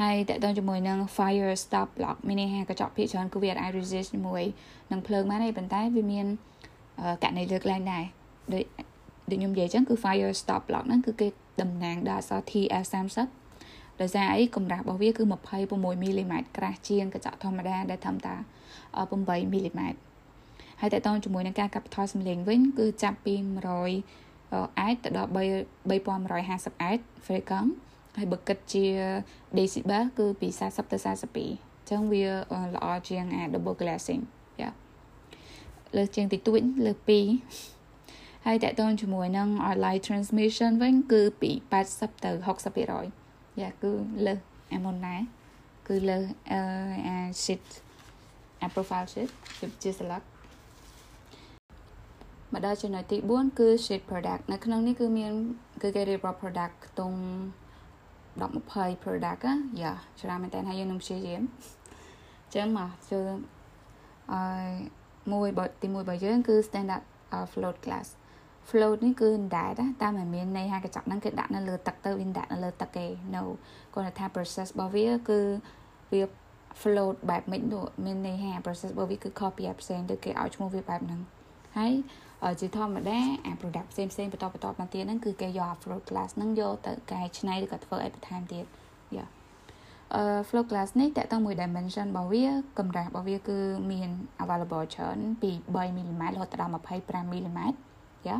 [0.00, 4.42] ហើយតកតងជាមួយនឹង fire stop block មានន័យថាកញ្ចក់ភាគច្រើនគឺវាអាច resist ជាមួយ
[4.92, 6.26] នឹងភ្លើងបានទេប៉ុន្តែវាមាន
[7.22, 8.04] ករណីលើកឡើងដែរ
[8.52, 8.64] ដូច
[9.30, 11.26] ដូចខ្ញុំនិយាយចឹងគឺ fire stop block ហ្នឹងគឺគេ
[11.62, 13.18] តំណាងដល់អក្សរ TF30
[14.00, 15.22] ដោយសារអីកម្រាស់របស់វាគឺ
[15.62, 18.34] 26មីលីម៉ែត្រក្រាស់ជាងកញ្ចក់ធម្មតាដែលធម្មតា
[18.94, 19.98] 8មីលីម៉ែត្រ
[20.80, 23.34] ហើយតកតងជាមួយនឹងការកាត់បន្ថយសំឡេងវិញ គឺចាប់ពី
[24.06, 27.70] 100អែតទៅដល់3150អែត frequency
[28.18, 28.84] ហើយបើគិតជា
[29.56, 32.24] decibel គឺពី40ទៅ42អញ្ចឹងវា
[32.74, 34.22] ល្អជាងអា double glassing
[34.60, 34.70] យ៉ា
[35.96, 37.79] លើជាងតិចតួចលើ2
[38.46, 41.50] ហើយតកតងជាមួយនឹង online transmission វិញគឺពី
[41.86, 42.30] 80ទៅ
[42.96, 43.92] 60%យ៉ាគឺ
[44.26, 44.40] លើស
[44.74, 45.20] អាមុនដែរ
[45.88, 46.60] គឺលើសអឺ
[47.06, 47.64] អា sheet
[48.60, 49.30] អា profile sheet
[49.82, 50.26] ជា select
[52.52, 55.32] មកដល់ចំណុចទី4គឺ sheet product នៅក្នុងនេះគឺមាន
[55.82, 57.18] គឺគេរៀបរាប់ product ខ្ទង់
[58.40, 58.42] 10
[58.72, 59.42] 20 product
[59.82, 61.42] យ៉ាច្រើនមែនតើហើយយើងនឹងព្យាយាម
[62.44, 63.30] អញ្ចឹងមកចូល
[64.32, 64.40] អឺ
[65.32, 67.04] មួយបើទី1របស់យើងគឺ standard
[67.52, 68.08] float glass
[68.70, 69.70] float នេះគឺដែរ
[70.02, 73.42] តែមិនមានន័យថាកញ្ចក់ហ្នឹងគឺដាក់នៅលើទឹកទៅវាដាក់នៅលើទឹកទេ no
[73.94, 75.40] គាត់ថា process របស់វាគឺ
[76.12, 76.22] វា
[76.80, 81.20] float បែបមិននោះមានន័យថា process របស់វាគឺខុសពីផ្សេងទៅគេឲ្យឈ្មោះវាបែបហ្នឹង
[81.78, 81.92] ហើយ
[82.60, 88.64] ជាធម្មតាអា product ផ្សេងផ្សេងបន្តបន្តមកទៀតហ្នឹងគឺគេយក float glass ហ្នឹងយកទៅកែច្នៃឬក៏ធ្វើឲ្យបន្ថែមទៀត
[89.16, 89.26] យ៉ា
[90.14, 92.44] អអឺ flow glass នេះតើតើមួយ dimension របស់វា
[92.78, 93.58] កម្រាស់របស់វាគឺ
[93.90, 94.10] មាន
[94.42, 97.60] available ច្រើនពី3 mm រហូតដល់25 mm
[98.28, 98.36] យ៉ា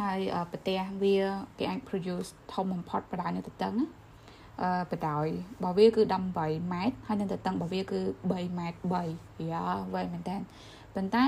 [0.00, 0.18] ហើយ
[0.50, 1.16] ប្រទេសវា
[1.58, 3.86] គេអាច produce ធំបំផុតបដានៅទៅតឹងណា
[4.62, 6.02] អឺបដោយរបស់វាគឺ
[6.38, 10.36] 18ម៉ែត្រហើយនៅទៅតឹងរបស់វាគឺ3ម៉ែត្រ3យ៉ាវែងមែនតើ
[10.94, 11.24] ប៉ុន្តែ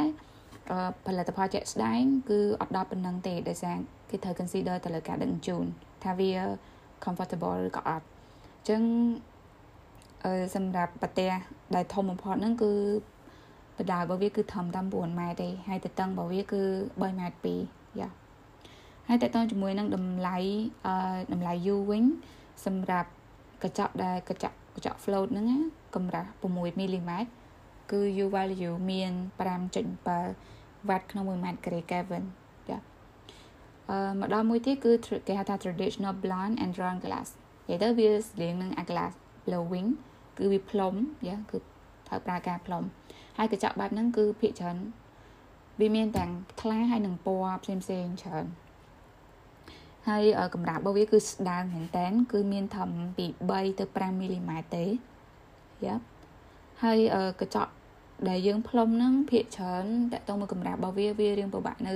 [1.06, 3.76] ផលិតផលជាក់ស្ដែងគឺអត់ដល់ប៉ុណ្ណឹងទេដោយសារ
[4.10, 5.64] គេត្រូវ consider ទៅលើការដឹកជញ្ជូន
[6.04, 6.32] ថាវា
[7.04, 8.82] comfortable ឬក៏អត់អញ្ចឹង
[10.24, 11.30] អឺសម្រាប់ប្រទេស
[11.74, 12.72] ដែលធំបំផុតហ្នឹងគឺ
[13.78, 18.08] បដារបស់វាគឺធំតាម9ម៉ែត្រទេហើយទៅតឹងរបស់វាគឺ3ម៉ែត្រ2យ៉ា
[19.08, 20.36] ហើយតើតើជាមួយនឹងតម្លៃ
[20.86, 20.94] អឺ
[21.32, 22.04] តម្លៃ U វិញ
[22.66, 23.10] សម្រាប់
[23.62, 25.60] កញ្ចក់ដែលកញ្ចក់កញ្ចក់ float ហ្នឹង
[25.94, 27.30] កម្រាស់6មីលីម៉ែត្រ
[27.92, 32.24] គឺ U value មាន5.7 watt ក្នុង1ម៉ែត្រក្រេ Kelvin
[32.68, 32.78] ចា
[33.90, 34.92] អឺមកដល់មួយទៀតគឺ
[35.26, 37.28] គេហៅថា traditional blind and round glass
[37.68, 39.12] និយាយទៅវាស្តៀងនឹង a glass
[39.46, 39.88] blowing
[40.38, 40.94] គឺវាផ្លុំ
[41.28, 41.58] យ៉ាគឺ
[42.06, 42.82] ត្រូវប្រើការផ្លុំ
[43.38, 44.78] ហើយកញ្ចក់បែបហ្នឹងគឺភាគច្រើន
[45.80, 48.46] វាមានទាំងថ្លាហើយនិងពណ៌ផ្សេងផ្សេងច្រើន
[50.08, 54.84] ហើយកម្រាស់របស់វាគឺស្ដើងមែនតើគឺមានធំពី3ទៅ5មីលីម៉ែត្រទេ
[55.84, 55.96] យ៉ា
[56.82, 56.98] ហើយ
[57.40, 57.72] កញ្ចក់
[58.28, 61.94] ដែលយើងផ្លុំហ្នឹងភាគច្រើនតកតងមួយកម្រាស់របស់វាវារៀងពិបាកនៅ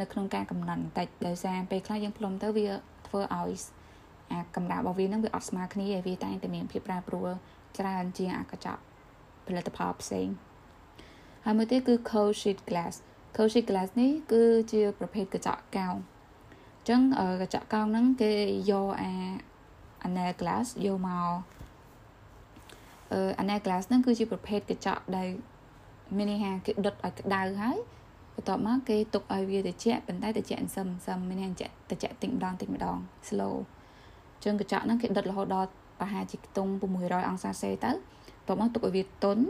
[0.00, 2.68] នៅក្នុងការកំណត់បន្តិចដោយសារពេលខ្លះយើងផ្លុំទៅវា
[3.06, 3.60] ធ្វើឲ្យ
[4.32, 7.30] អាកម្រាស់របស់វាហ្នឹងវាអត់ស្មើគ្នាហើយវាតែងតែមានភាពប្រែប្រួល
[7.78, 8.80] ច្រើនជាងអាកញ្ចក់
[9.46, 10.28] ផលិតផលផ្សេង
[11.44, 12.94] ហើយមួយទៀតគឺ cold sheet glass
[13.36, 17.00] cold sheet glass នេះគឺជាប្រភេទកញ្ចក់កោងអញ្ចឹង
[17.40, 18.32] កញ្ចក់កោងហ្នឹងគេ
[18.70, 19.10] យកអា
[20.06, 21.32] anel glass យកមក
[23.12, 25.28] អឺ anel glass ហ្នឹងគឺជាប្រភេទកញ្ចក់ដែល
[26.16, 27.78] មានន័យថាគេដុតឲ្យក្តៅហើយ
[28.34, 32.96] បន្ទាប់មកគេទុកឲ្យវាត្រជាក់ប៉ុន្តែត្រជាក់សឹមសឹមមានន័យថាត្រជាក់តិចម្ដងតិចម្ដង
[33.28, 33.54] slow
[34.44, 36.70] ចឹងកញ្ចក់ហ្នឹងគេដុតរហូតដល់ប្រហែលជាខ្ទង់
[37.00, 37.92] 600អង្សាសេទៅ
[38.46, 39.44] បន្ទាប់មកទុកឲ្យវាទន់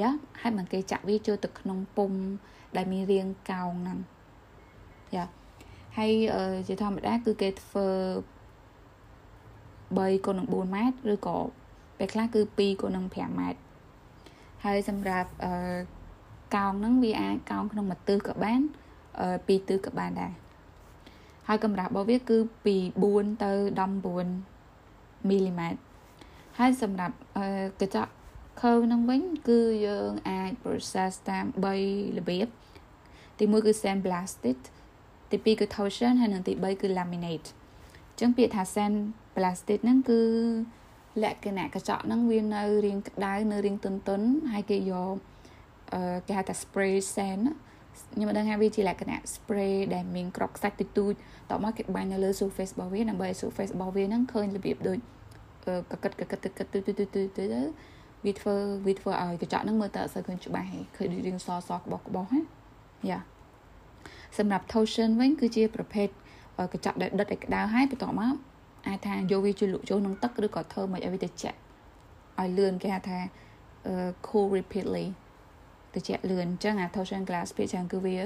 [0.00, 0.10] យ៉ា
[0.40, 2.12] ហើយមកគេចាក់វាចូលទៅក្នុងពុំ
[2.76, 3.98] ដែលមានរាងកោងហ្នឹង
[5.14, 5.24] យ៉ា
[5.96, 6.12] ហើយ
[6.68, 7.88] ជាធម្មតាគឺគេធ្វើ
[10.04, 11.36] 3គុណនឹង4ម៉ែត្រឬក៏
[11.98, 13.60] ពេលខ្លះគឺ2គុណនឹង5ម៉ែត្រ
[14.64, 15.52] ហើយសម្រាប់អឺ
[16.54, 18.60] កោងហ្នឹងវាអាចកោងក្នុងមួយទិសក៏បាន
[19.20, 20.32] អឺពីរទិសក៏បានដែរ
[21.48, 22.76] ហើយកម្រាស់របស់វាគឺពី
[23.10, 23.52] 4ទៅ
[24.60, 25.80] 19មីលីម៉ែត្រ
[26.58, 27.46] ហើយសម្រាប់អឺ
[27.80, 28.12] កញ្ចក់
[28.60, 32.48] curve ហ្នឹងវិញគឺយើងអាច process តាម3របៀប
[33.38, 34.60] ទី1គឺ sandblasted
[35.30, 37.48] ទី2គឺ torsion ហើយនិងទី3គឺ laminate
[38.10, 40.20] អញ្ចឹងពាក្យថា sandblasted ហ្នឹងគឺ
[41.24, 45.16] លក្ខណៈកញ្ចក់ហ្នឹងវានៅរាងក្តៅនៅរាងទន់ទន់ហើយគេយក
[45.92, 47.44] អឺគេហៅថា spray sand
[48.12, 51.12] ខ្ញុំមិនដឹងថាវាជាលក្ខណៈ spray ដែលមានក្របខ្សាច់តិចតួច
[51.50, 54.98] តមកគេបាញ់នៅលើ surface របស់វាដើម្បីឲ្យ surface របស់វាហ្នឹងឃើញរបៀបដូច
[55.90, 57.46] កកិតកកិតកកិតទៅទៅទៅទៅទៅ
[58.24, 58.54] វាធ្វើ
[58.86, 62.40] វាធ្វើឲ្យកញ្ចក់ហ្នឹងមើលទៅអត់សូវឃើញច្បាស់ទេឃើញរាងសសក្បោះក្បោះណា
[63.10, 63.35] យ៉ា
[64.38, 66.08] សម្រាប់ torsion វិញគឺជាប្រភេទ
[66.72, 68.34] កញ្ចក់ដែលដិតឲ្យក្តៅហើយបន្ទាប់មក
[68.86, 71.58] អាចថាយកវាជួយលក់ចូលក្នុងទឹកឬក៏ធ្វើមិនឲ្យវាត្រជាក់
[72.40, 73.18] ឲ្យលឿនគេហៅថា
[74.26, 75.06] cool rapidly
[75.92, 78.16] ត្រជាក់លឿនអញ្ចឹងអា torsion glass ភាគច្រើនគឺវា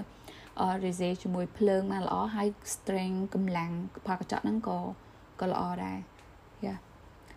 [0.60, 3.70] អឺ resist ជាមួយភ្លើងមកល្អហើយ strength កម្លាំង
[4.06, 4.78] ផលកញ្ចក់ហ្នឹងក៏
[5.40, 5.98] ក៏ល្អដែរ
[6.66, 6.74] យ៉ា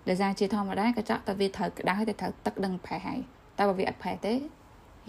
[0.09, 3.19] ដោយសារជាធម្មតាកញ្ចក់តែវាត្រូវក្តៅតែត្រូវទឹកដឹងប្រេះហើយ
[3.57, 4.33] តែបើវាអត់ប្រេះទេ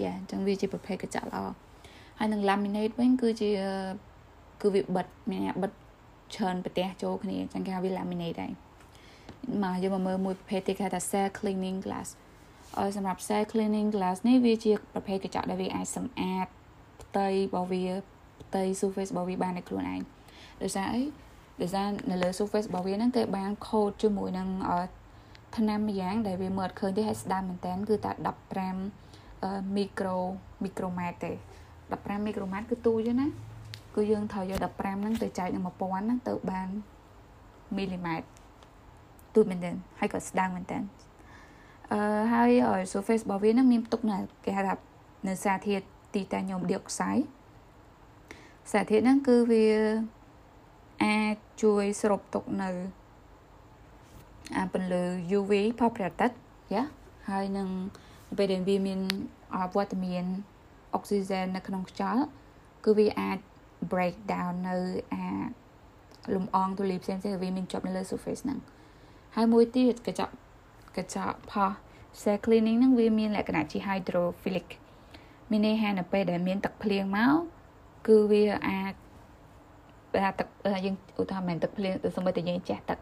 [0.03, 1.64] យ៉ាអញ្ចឹងវាជាប្រភេទកញ្ចក់ល្អ
[2.19, 3.51] ហើយនឹង laminate វិញគឺជា
[4.63, 5.73] គឺវាបិទមានអ្នកបិទ
[6.35, 8.53] ច្រើនប្រទេសចូលគ្នាអញ្ចឹងគេហៅវា laminate ដែរ
[9.65, 12.09] មកយកមកមើលមួយប្រភេទទៀតគេហៅថា cell cleaning glass
[12.79, 16.47] អឺសម្រាប់ cell cleaning glass នេះវាជាប្រភេទកញ្ចក់ដែលវាអាចសម្អាត
[17.03, 17.85] ផ្ទៃរបស់វា
[18.43, 20.01] ផ្ទៃ surface របស់វាបានដោយខ្លួនឯង
[20.63, 21.03] ដោយសារអី
[21.63, 24.49] ដោយសារនៅលើ surface របស់វាហ្នឹងគេបាន coat ជាមួយនឹង
[25.57, 28.13] ថ្នាំម្យ៉ាងដែលវាមើលអត់ឃើញទេហើយស្ដាំមែនតើគឺតែ
[28.95, 30.19] 15មីក្រូ
[30.63, 31.33] មីក្រូម៉ែត្រទេ
[31.93, 33.27] 15មីក្រូម៉ែត្រគឺទូចណា
[33.95, 36.69] គឺយើងត្រូវយក15ហ្នឹងទៅចែកនឹង1000ហ្នឹងទៅបាន
[37.77, 38.27] មីលីម៉ែត្រ
[39.35, 39.71] ទូចមែនតើ
[40.01, 40.79] ហើយក៏ស្ដាងមែនតើ
[41.93, 42.01] អឺ
[42.33, 42.51] ហើយ
[42.93, 44.75] surface របស់វាហ្នឹងមានផ្ទុកនៅគេហៅថា
[45.29, 47.17] នៅសារធាតុទីតាញ៉ូមឌីអុកសាយ
[48.73, 49.67] សារធាតុហ្នឹងគឺវា
[51.05, 52.71] អាចជួយស្រូបទុកនៅ
[54.57, 55.03] អាពន្លឺ
[55.39, 56.31] UV ផលប្រតិត
[56.75, 56.83] យ៉ា
[57.31, 57.69] ហើយនឹង
[58.39, 59.01] ពេលដែលវាមាន
[59.77, 60.25] វត្តមាន
[60.95, 62.25] អុកស៊ីហ្សែននៅក្នុងខ្យល់
[62.85, 63.39] គឺវាអាច
[63.93, 64.77] break down នៅ
[65.15, 65.25] អា
[66.35, 68.59] លំអងទូលាយផ្សេងៗវាមានជាប់នៅលើ surface ហ្នឹង
[69.37, 70.33] ហើយមួយទៀតកញ្ចក់
[70.97, 71.71] កញ្ចក់ផោះ
[72.23, 74.69] cell cleaning ហ្នឹងវាមានលក្ខណៈជា hydrophilic
[75.51, 77.35] មានន័យថានៅពេលដែលមានទឹកភ្លៀងមក
[78.07, 78.95] គឺវាអាច
[80.13, 80.49] បើថាទឹក
[80.85, 82.99] យើងឧទាហរណ៍មិនទឹកភ្លៀងសូម្បីតែយើងចេះទឹក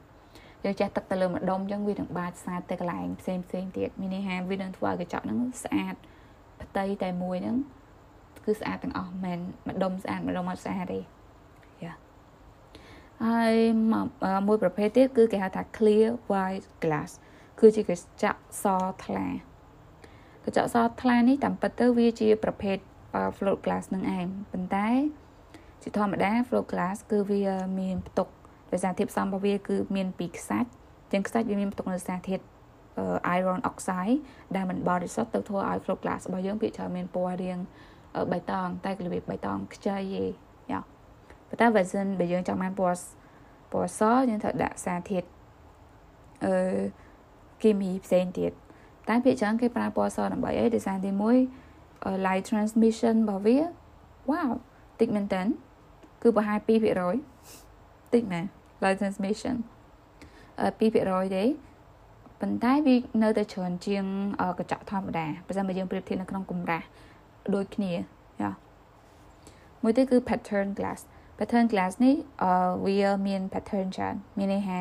[0.65, 5.95] យកចេះទឹកទៅលើម្ដុំអញ្ចឹងវានឹងបាចស្អាតទៅកន្លែងផ្សេងផ្សេងទៀតមានន័យថាវានឹងធ្វើឲ្យកញ្ចក់ហ្នឹងស្អាត
[6.63, 7.57] ផ្ទៃតែមួយហ្នឹង
[8.45, 11.95] គឺស្អាតទាំងអស់មិនម្ដុំស្អាតម្ដុំអត់ស្អាតទេយ៉ា
[13.25, 13.55] ហើយ
[14.49, 17.11] មួយប្រភេទទៀតគឺគេហៅថា clear white glass
[17.61, 18.65] គឺជាកញ្ចក់ស
[19.05, 19.27] ថ្លា
[20.45, 22.77] កញ្ចក់សថ្លានេះតាមពិតទៅវាជាប្រភេទ
[23.37, 24.89] float glass នឹងឯងប៉ុន្តែ
[25.83, 27.43] ជាធម្មតា float glass គឺវា
[27.81, 28.29] មានផ្ទុក
[28.73, 30.71] ដោយសារធាតុផ្សំរបស់វាគឺមានពីខ្សាច់
[31.13, 32.45] ទាំងខ្សាច់វាមានផ្ទុកនៅសារធាតុ
[33.39, 34.19] iron oxide
[34.57, 37.59] ដែលមិនបរិសុទ្ធទៅធ្វើឲ្យ float glass របស់យើងភាគច្រើនមានពណ៌រាង
[38.33, 40.25] បៃតងតែរបៀបបៃតងខ្ចីទេ
[40.71, 40.81] យ៉ា
[41.49, 43.01] ប៉ុន្តែ version បើយើងចង់បានពណ៌
[43.73, 45.27] ពណ៌សយើងត្រូវដាក់សារធាតុ
[46.45, 46.55] អឺ
[47.63, 48.53] គីមីផ្សេងទៀត
[49.09, 51.11] តែភាគច្រើនគេប្រើពណ៌សដើម្បីអីដោយសារទី
[51.69, 53.57] 1 light transmission របស់វា
[54.31, 54.51] wow
[55.01, 55.43] តិចមែនតើ
[56.23, 58.45] គឺប្រហែល2%តិចមែន
[58.83, 59.57] light transmission
[60.57, 60.87] 2%ទេ
[62.41, 64.05] ប៉ុន្តែវានៅតែច្រើនជាង
[64.59, 66.87] កញ្ចក់ធម្មតាបើមិនបើយើងប្រៀបធៀបនៅក្នុងកម្រាស់
[67.55, 68.51] ដូចគ្នាយ៉ា
[69.83, 71.01] មួយទៀតគឺ pattern glass
[71.39, 72.51] pattern glass នេះអឺ
[72.87, 74.81] វាមាន pattern ច្រើនមានន័យថា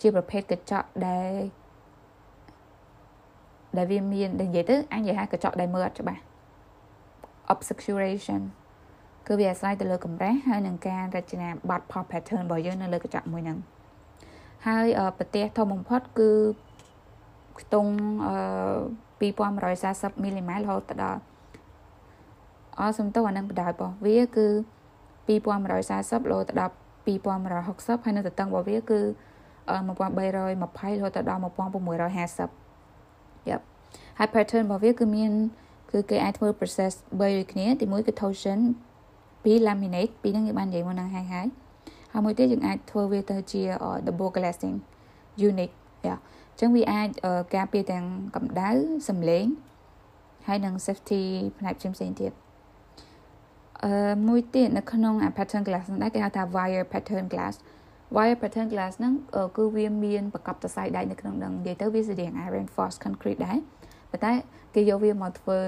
[0.00, 1.32] ជាប្រភេទកញ្ចក់ដែល
[3.76, 6.22] ដែលវាមានដែលនិយាយទៅអញនិយាយថាកញ្ចក់ដែលមើលអត់ច្បាស់
[7.54, 8.42] obscuration
[9.26, 13.58] គឺវាអាស្រ័យទៅលើកម្រាស់ហើយនឹងការរចនាប័ទ្ម pop pattern របស់យើងនៅលើកញ្ចក់មួយហ្នឹង
[14.66, 14.86] ហើយ
[15.18, 16.30] ប្រទេសធំបំផុតគឺ
[17.60, 17.92] ខ្ទង់
[19.20, 21.20] 2140មីលីម៉ែត្ររហូតដល់
[22.80, 24.48] អសំទោសអានឹងបណ្ដោយរបស់វាគឺ
[25.28, 26.74] 2140រហូតដល់
[27.06, 29.00] 2160ហើយនៅទទឹងរបស់វាគឺ
[29.86, 30.38] 1320រ
[31.02, 33.60] ហូតដល់1650 Yep
[34.18, 35.32] ហើយ pattern របស់វាគឺមាន
[35.90, 38.60] គឺគេអាចធ្វើ process 3ដូចគ្នាទីមួយគឺ torsion
[39.44, 41.46] ពី laminate ពីហ្នឹងយើងបាននិយាយមកហ្នឹងហើយហើយ
[42.12, 43.62] ហើយមួយទៀតយើងអាចធ្វើវាទៅជា
[44.06, 44.76] double glassing
[45.48, 45.70] unit
[46.06, 46.16] យ៉ាអ
[46.56, 47.08] ញ្ចឹងវាអាច
[47.54, 48.04] ការពារទាំង
[48.36, 48.70] កម្ដៅ
[49.08, 49.46] សំឡេង
[50.46, 51.22] ហើយនិង safety
[51.58, 52.43] ផ្នែកផ្សេងផ្សេងទៀតអឺ
[54.28, 57.54] មួយទៀតនៅក្នុងអា pattern glass ហ្នឹងដែរគេហៅថា wire pattern glass
[58.16, 59.12] wire pattern glass ហ្នឹង
[59.56, 63.58] គឺវាមានប្រកបសរសៃដែកនៅក្នុងហ្នឹងនិយាយទៅវាស្រដៀង iron force concrete ដែរ
[64.10, 64.32] ប៉ុន្តែ
[64.74, 65.58] គេយកវាមកធ្វើ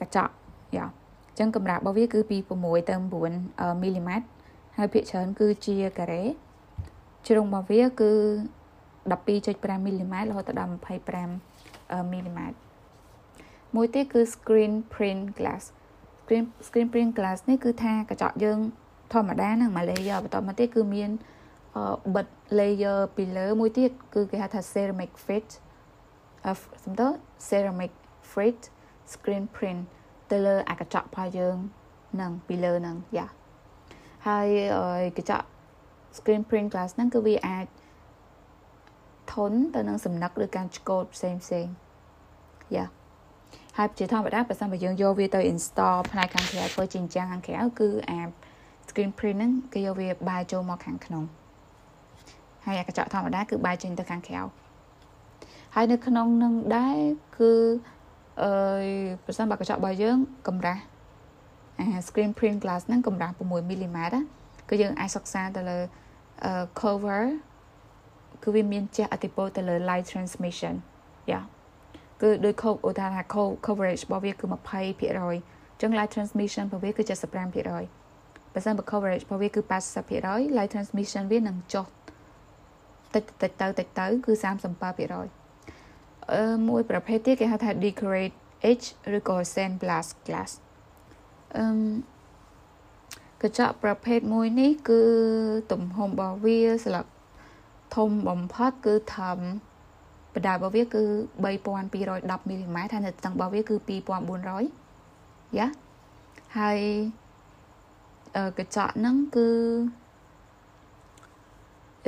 [0.00, 0.32] កញ្ចក់
[0.76, 2.94] យ៉ាអញ្ចឹងកម្រាស់របស់វាគឺពី6ទៅ
[3.34, 4.26] 9មីលីម៉ែត្រ
[4.76, 6.22] ហើយភាគច្រើនគឺជាការ៉េ
[7.26, 8.12] ជ្រុងរបស់វាគឺ
[9.12, 10.70] 12.5មីលីម៉ែត្ររហូតដល់
[11.40, 12.56] 25មីលីម៉ែត្រ
[13.74, 15.64] មួយទៀតគឺ screen print glass
[16.24, 18.58] screen screen print glass នេះគឺថាកញ្ចក់យើង
[19.12, 21.10] ធម្មតាហ្នឹងមួយ layer បន្តមកទៀតគឺមាន
[22.14, 22.26] បិទ
[22.58, 25.48] layer ពីលើមួយទៀតគឺគេហៅថា ceramic fit
[26.46, 26.52] អឺ
[26.84, 27.08] សំដៅ
[27.48, 27.92] ceramic
[28.32, 28.60] fit
[29.12, 29.82] screen print
[30.30, 31.56] ទៅលើអាកញ្ចក់របស់យើង
[32.20, 33.26] នឹងពីលើនឹងយ៉ា
[34.26, 34.46] ហើយ
[35.16, 35.46] កញ្ចក់
[36.16, 37.66] screen print glass ហ្នឹងគឺវាអាច
[39.32, 41.66] ធន់ទៅនឹងសំណឹកឬការឆ្កូតផ្សេងផ្សេង
[42.76, 42.84] យ៉ា
[43.78, 48.20] ហើយជាធម្មតាបើសិនបើយើងយកវាទៅ install ផ្នែកខាងក្រៅធ្វើជាអញ្ចឹងខាងក្រៅគឺអា
[48.88, 51.24] screen print ហ្នឹងគេយកវាបែរចូលមកខាងក្នុង
[52.64, 54.40] ហើយអាកញ្ចក់ធម្មតាគឺបែរចេញទៅខាងក្រៅ
[55.74, 56.96] ហើយនៅក្នុងនឹងដែរ
[57.38, 57.52] គឺ
[58.42, 58.50] អឺ
[59.24, 60.82] ប្រសិនបើកញ្ចក់របស់យើងកម្រាស់
[61.78, 64.16] អា screen print glass ហ្នឹងកម្រាស់6មីលីម៉ែត្រ
[64.68, 65.78] គឺយើងអាចសិក្សាទៅលើ
[66.80, 67.22] cover
[68.42, 70.74] គឺវាមានជះឥទ្ធិពលទៅលើ light transmission
[71.30, 71.40] យ៉ា
[72.22, 73.22] គឺដោយខូបឧទាហរណ៍ថា
[73.66, 79.60] coverage របស់វាគឺ20%អញ្ចឹង light transmission របស់វាគឺ75%បើសិនបើ coverage របស់វាគឺ
[80.10, 81.86] 80% light transmission វានឹងចុះ
[83.14, 88.34] តិចតិចទៅតិចទៅគឺ37%អឺមួយប្រភេទទៀតគេហៅថា decorate
[88.70, 90.50] edge ឬក៏ sandblast glass
[91.56, 91.66] អឺ
[93.42, 95.00] កញ្ចក់ប្រភេទមួយនេះគឺ
[95.72, 97.06] ទំហំរបស់វាស្លឹក
[97.96, 99.38] ធំបំផុតគឺធំ
[100.34, 101.02] បដារបស់វាគឺ
[101.44, 105.68] 3210មីលីម៉ែត្រហើយនៅស្ទឹងរបស់វាគឺ2400យ៉ា
[106.58, 106.78] ហើយ
[108.58, 109.48] កញ្ចក់ហ្នឹងគឺ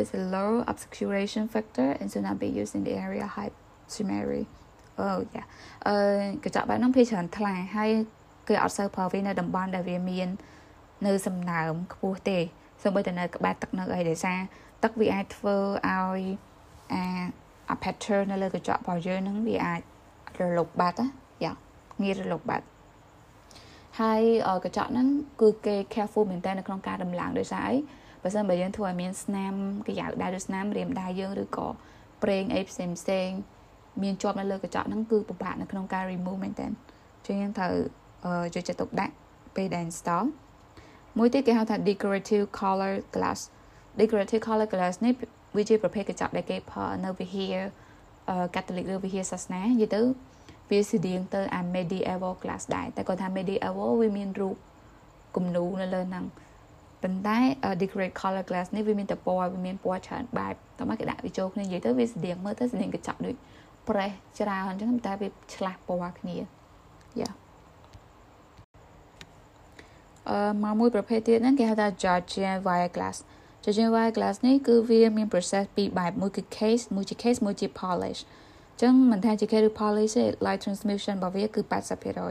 [0.03, 3.53] is a low obscuration factor and should not be used in the area high
[3.93, 4.45] shimmery
[4.99, 5.45] អូយ៉ា
[5.87, 5.97] អឺ
[6.45, 7.91] កញ្ចក់បែបហ្នឹងភាគច្រើនថ្លាហើយ
[8.49, 10.29] គេអត់សូវប្រើវានៅតំបន់ដែលវាមាន
[11.07, 12.39] នៅសំណើមខ្ពស់ទេ
[12.83, 14.39] សូម្បីតែនៅក្បែរទឹកនៅអីដោយសារ
[14.83, 16.21] ទឹកវាអាចធ្វើឲ្យ
[16.93, 17.46] អាអា
[17.83, 19.81] pattern នៅលើកញ្ចក់របស់យើងហ្នឹងវាអាច
[20.41, 21.07] រលុបបាត់ណា
[21.45, 21.53] យ៉ា
[22.03, 22.67] ងាយរលុបបាត់
[24.01, 24.23] ហើយ
[24.65, 25.09] កញ្ចក់ហ្នឹង
[25.41, 27.77] គឺគេ careful មែនតើនៅក្នុងការដំឡើងដោយសារអី
[28.23, 29.55] បើសិនបើយើងធ្វើឲ្យមានស្នាម
[29.87, 31.67] កញ្ចៅដៃឬស្នាមរៀមដៃយើងឬក៏
[32.23, 33.29] ប្រេងអីផ្សេងផ្សេង
[34.03, 36.67] មានជាប់នៅលើកញ្ចក់ហ្នឹងគឺពិបាកនៅក្នុងការ remove មែនតើ
[37.27, 37.75] ចឹងយើងត្រូវ
[38.55, 39.15] យកចិត្តទុកដាក់
[39.57, 40.27] ពេលដែល install
[41.19, 43.41] មួយទៀតគេហៅថា decorative color glass
[44.01, 45.13] decorative color glass នេះ
[45.57, 47.57] វាជាប្រភេទកញ្ចក់ដែលគេផលនៅវិហារ
[48.55, 50.01] កាតូលិកឬវិហារសាសនានិយាយទៅ
[50.71, 54.57] វាស្តៀងទៅអា medieval class ដែរតែគាត់ថា medieval វាមានរូប
[55.37, 56.25] គំនូរនៅលើហ្នឹង
[57.03, 57.39] ប៉ុន្តែ
[57.81, 63.35] decorate color glass នេះវាមានតែពណ៌វាមានពណ៌ច្រើនបែបតោះមកគេដាក់វាចូលគ្នានិយាយទៅវាស្តៀងមើលទៅស្តៀងកញ្ចក់ដូច
[63.89, 66.37] ប្រេះច្រើនអញ្ចឹងតែវាឆ្លាស់ពណ៌គ្នា
[67.21, 67.31] យ៉ា
[70.31, 73.17] អឺមកមួយប្រភេទទៀតហ្នឹងគេហៅថា Georgian wire glass
[73.69, 80.13] Georgian wire glass នេះគឺវាមាន process ពីរបែបមួយគឺ case មួយជា case មួយជា polish អញ្ចឹងមិនថាជា case ឬ polish
[80.19, 81.61] ទេ light transmission របស់វាគឺ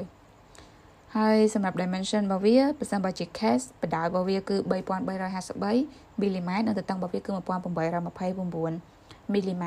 [0.06, 9.65] 80%ហើយសម្រាប់ dimension របស់វាប្រសិនបើជា case បដៅរបស់វាគឺ3353 mm និងទទឹងរបស់វាគឺ1829 mm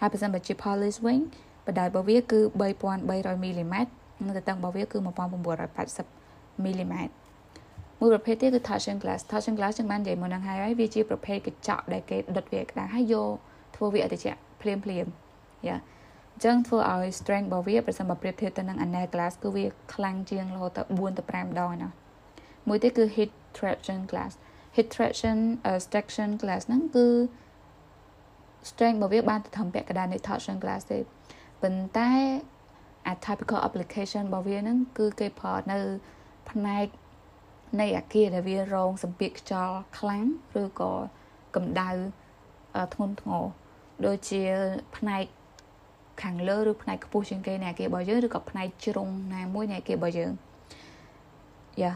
[0.00, 1.18] ហើយប្រសិនបើជា polish វិញ
[1.66, 3.74] បដៅរបស់វាគឺ3300 mm
[4.24, 6.94] និងទទឹងរបស់វាគឺ1980 mm
[8.00, 13.32] មួយប្រភេទទៀតគឺ touching glass touching glass ចឹងបាននិយាយមុនហ្នឹងហើយវាជាប្រភេទកញ្ចក់ដែលគេដុតវាក្តៅហើយយក
[13.76, 15.06] ធ្វើវាឲ្យត្រជាក់ភ្លាមភ្លាម
[15.66, 15.76] យ៉ា
[16.34, 21.88] អញ្ចឹងធ្វើឲ្យ strength របស់វាប្រសិនបើប្រៀបធៀបទៅនឹង anel glass គឺវាខ្លាំងជាងរហូតដល់4ទៅ5ដងណា
[22.68, 24.32] មួយទៀតគឺ heat traction glass
[24.76, 27.06] heat traction uh, traction glass ហ្នឹងគឺ
[28.70, 30.98] strength របស់វាបានទៅធំពាក់កណ្ដាលនៃ touching glass ទេ
[31.62, 32.10] ប៉ុន្តែ
[33.12, 35.78] a typical application របស់វាហ្នឹងគឺគេប្រើនៅ
[36.50, 36.86] ផ្នែក
[37.80, 40.24] នៃអាគារដែលវារងសម្ពាធខ្យល់ខ្លាំង
[40.62, 40.92] ឬក៏
[41.56, 41.90] កម្ដៅ
[42.94, 43.44] ធ្ងន់ធ្ងរ
[44.06, 44.42] ដូចជា
[44.96, 45.24] ផ្នែក
[46.22, 50.32] ខាងលើឬផ្នែកខ្ពស់ជាងគេនៃអាគាររបស់យើងឬក៏ផ្នែកជ្រុងណាមួយនៃអាគាររបស់យើង
[51.82, 51.92] យ៉ា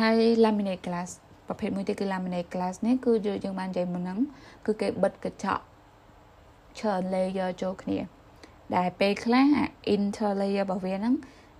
[0.00, 1.10] ហើយ laminate glass
[1.46, 3.12] ប្រភេទមួយទៀតគឺ laminate glass នេះគឺ
[3.44, 4.18] យើងបាននិយាយមុនហ្នឹង
[4.66, 5.62] គឺគេបិទកញ្ចក់
[6.78, 7.98] ច្រើន layer ចូលគ្នា
[8.76, 11.14] ដែលពេលខ្លះអា inter layer របស់វាហ្នឹង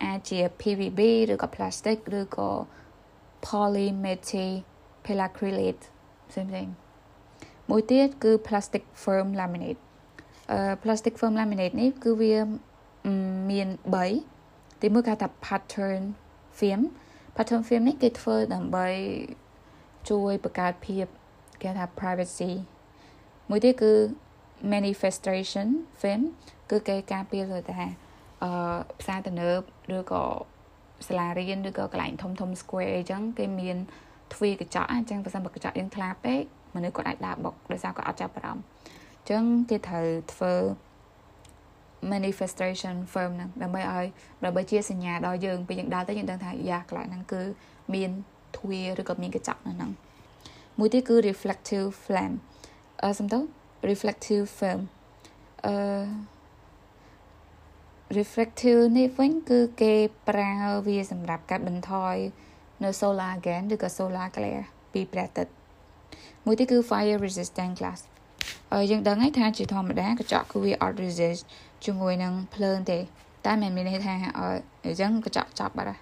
[0.05, 1.01] អាចជា PVB
[1.33, 2.49] ឬក៏ plastic ឬក៏
[3.49, 5.85] polymethylacrylate
[6.31, 6.67] ផ្សេងផ្សេង
[7.71, 9.81] មួយទៀតគឺ plastic firm laminate
[10.53, 12.35] អឺ plastic firm laminate នេះគឺវា
[13.51, 13.69] មាន
[14.25, 16.03] 3ទីមួយគេថា pattern
[16.59, 16.81] film
[17.37, 18.87] pattern film នេះគេធ្វើដើម្បី
[20.11, 21.07] ជួយបង្កើតភាព
[21.63, 22.53] គេថា privacy
[23.51, 23.93] មួយទៀតគឺ
[24.73, 25.69] manifestation
[26.01, 26.21] film
[26.71, 27.87] គឺគេការពារលើថា
[28.43, 28.51] អឺ
[29.01, 29.61] ផ្សារទំនើប
[29.97, 30.23] ឬក៏
[31.07, 33.77] សាលារៀនឬក៏កន្លែងធំធំ square អីចឹងគេមាន
[34.33, 36.43] ទ្វារកញ្ចក់អញ្ចឹងបើសិនបើកញ្ចក់យើងថ្លាពេក
[36.75, 40.53] មនុស្សគាត់អាចដើរបុកដោយសារគាត់អត់ចាប់អារម្មណ៍អញ្ចឹងគេត្រូវធ្វើ
[42.13, 44.07] manifestation firm ហ្នឹងដើម្បីឲ្យ
[44.45, 47.43] ដើម្បីជាសញ្ញាដល់យើងពេលយើងដើរទៅយើងដឹងថាយ៉ាកន្លែងហ្នឹងគឺ
[47.95, 48.11] មាន
[48.57, 49.91] ទ្វារឬក៏មានកញ្ចក់នៅហ្នឹង
[50.79, 52.35] មួយទៀតគឺ reflective flame
[53.03, 53.39] អឺសំដៅ
[53.91, 54.81] reflective film
[55.67, 55.75] អឺ
[58.19, 59.95] reflective នេះវិញគឺគេ
[60.29, 60.51] ប្រើ
[60.87, 62.17] វាសម្រាប់កាត់បន្ថយ
[62.85, 65.53] នៅ solar gain ឬក៏ solar glare ពីព្រះអាទិត្យ
[66.45, 68.01] មួយទៀតគឺ fire resistant glass
[68.73, 71.43] ហើយយើងដឹងហើយថាជាធម្មតាកញ្ចក់គឺវាអត់ resist
[71.85, 72.99] ជាមួយនឹងភ្លើងទេ
[73.47, 74.15] តែមិនមានន័យថា
[74.85, 76.01] អញ្ចឹងកញ្ចក់ចប់បាត់ហើយ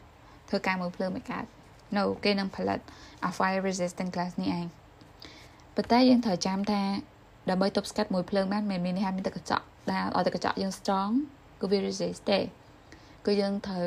[0.48, 1.44] ធ្វើការមើលភ្លើងមិនកើត
[1.96, 2.78] no គេនឹងផលិត
[3.28, 4.66] a fire resistant glass នេះឯង
[5.74, 6.82] ប៉ុន្តែយើងត្រូវចាំថា
[7.50, 11.12] ដើម្បីទប់ស្កាត់មួយភ្លើងបានមិនមានន័យថាមានតែកញ្ចក់ដែលឲ្យតែកញ្ចក់យើង strong
[11.62, 12.40] គឺវា resist ទេ
[13.26, 13.86] គឺយើងត្រូវ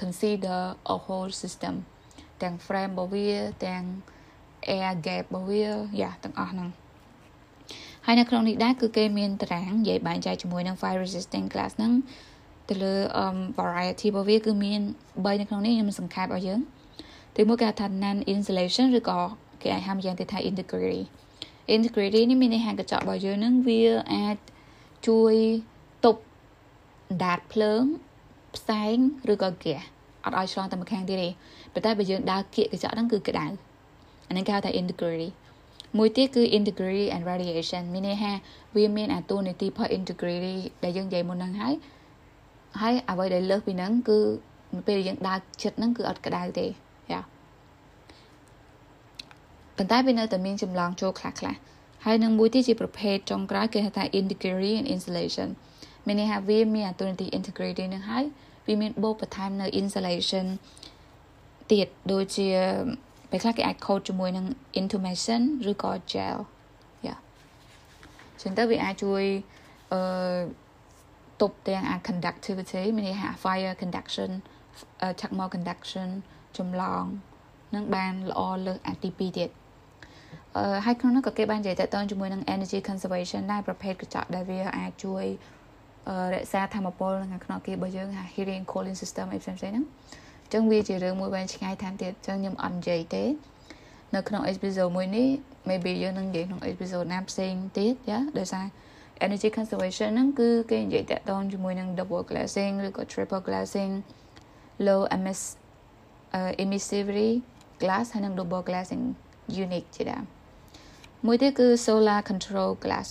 [0.00, 0.60] consider
[0.94, 1.74] a whole system
[2.42, 3.28] ទាំង frame របស់វា
[3.66, 3.82] ទាំង
[4.76, 5.64] air gap របស់វា
[6.00, 6.68] យ៉ាទាំងអស់ហ្នឹង
[8.06, 11.92] ហើយនៅក្នុងនេះដែរគឺគេមានតារាងនិយាយបែងចែកជាមួយនឹង fire resistant glass ហ្នឹង
[12.68, 16.60] ទៅលើ um variety របស់វាគឺមាន3នៅក្នុងនេះខ្ញុំសង្ខេបឲ្យយើង
[17.36, 19.18] ទីមួយគេថា non insulation ឬក៏
[19.62, 21.02] គេអាចហៅយ៉ាងទៅថា integrity
[21.74, 23.82] integrity នេះមានន័យថាកញ្ចក់របស់យើងហ្នឹងវា
[24.14, 24.36] អាច
[25.06, 25.71] ជួយទប់
[27.24, 27.82] ដាតភ្លើង
[28.56, 28.96] ផ្សែង
[29.32, 29.80] ឬក៏ហ្គាស
[30.24, 31.28] អត់ឲ្យឆ្លងទៅម្ខាងទៀតទេ
[31.72, 33.46] ប៉ុន្តែបើយើងដើរគៀកកញ្ចក់ហ្នឹងគឺក្តៅ
[34.28, 35.28] អានេះគេហៅថា integrity
[35.98, 38.32] មួយទៀតគឺ integrity and radiation មានន័យថា
[38.76, 41.74] វាមានអាតួនាទីផល integrity ដែលយើងនិយាយមុនហ្នឹងហើយ
[42.80, 44.18] ហើយអ្វីដែលលើសពីហ្នឹងគឺ
[44.86, 46.66] ពេលយើងដើរចិត្តហ្នឹងគឺអត់ក្តៅទេ
[47.10, 47.20] យ៉ា
[49.76, 51.54] ប៉ុន្តែវានៅតែមានចម្លងចូលខ្លះខ្លះ
[52.04, 55.48] ហើយនឹងមួយទៀតជាប្រភេទចុងក្រោយគេហៅថា integrity and insulation
[56.06, 58.24] មានន័យថាវាមានអាតួនាទី integrity នឹងហើយ
[58.66, 60.46] វាមានបូកបន្ថែមនៅ insulation
[61.72, 62.48] ទៀតដូចជា
[63.30, 64.46] ពេលខ្លះគេអាច coat ជាមួយនឹង
[64.80, 66.38] intumation ឬក៏ gel
[67.06, 67.16] យ៉ា
[68.40, 69.24] ចឹងទៅវាអាចជួយ
[69.92, 70.00] អឺ
[71.40, 74.30] ទប់ទាំងអា conductivity មានន័យថា fire conduction
[75.20, 76.08] thermal conduction
[76.58, 77.04] ចម្លង
[77.74, 79.50] នឹងបានល្អលើសអាទី2ទៀត
[80.56, 85.24] អឺហើយក្នុងនោះក៏គេបាននិយាយតទៅជាមួយនឹង energy conservation ដែរប្រភេទកញ្ចក់ដែលវាអាចជួយ
[86.34, 93.24] រក្សាធម្មពលនៅក្នុងគេរបស់យើង hearing cooling system អីផ្សេងៗហ្នឹងអញ្ចឹងវាជារឿងមួយវែងឆ្ងាយថែមទៀតអញ្ចឹងខ្ញុំអត់និយាយទេ
[94.14, 95.28] នៅក្នុង episode មួយនេះ
[95.68, 98.64] maybe យើងនឹងនិយាយក្នុង episode ណាផ្សេងទៀតយ៉ាដោយសារ
[99.24, 103.92] energy conservation ហ្នឹងគឺគេនិយាយតាក់ទងជាមួយនឹង double glazing ឬក៏ triple glazing
[104.86, 105.40] low emiss
[106.38, 107.30] uh, emissivity
[107.82, 109.04] glass ហើយនិង double glazing
[109.64, 110.24] unit ជាដើម
[111.26, 113.08] មួយទៀតគឺ solar control glass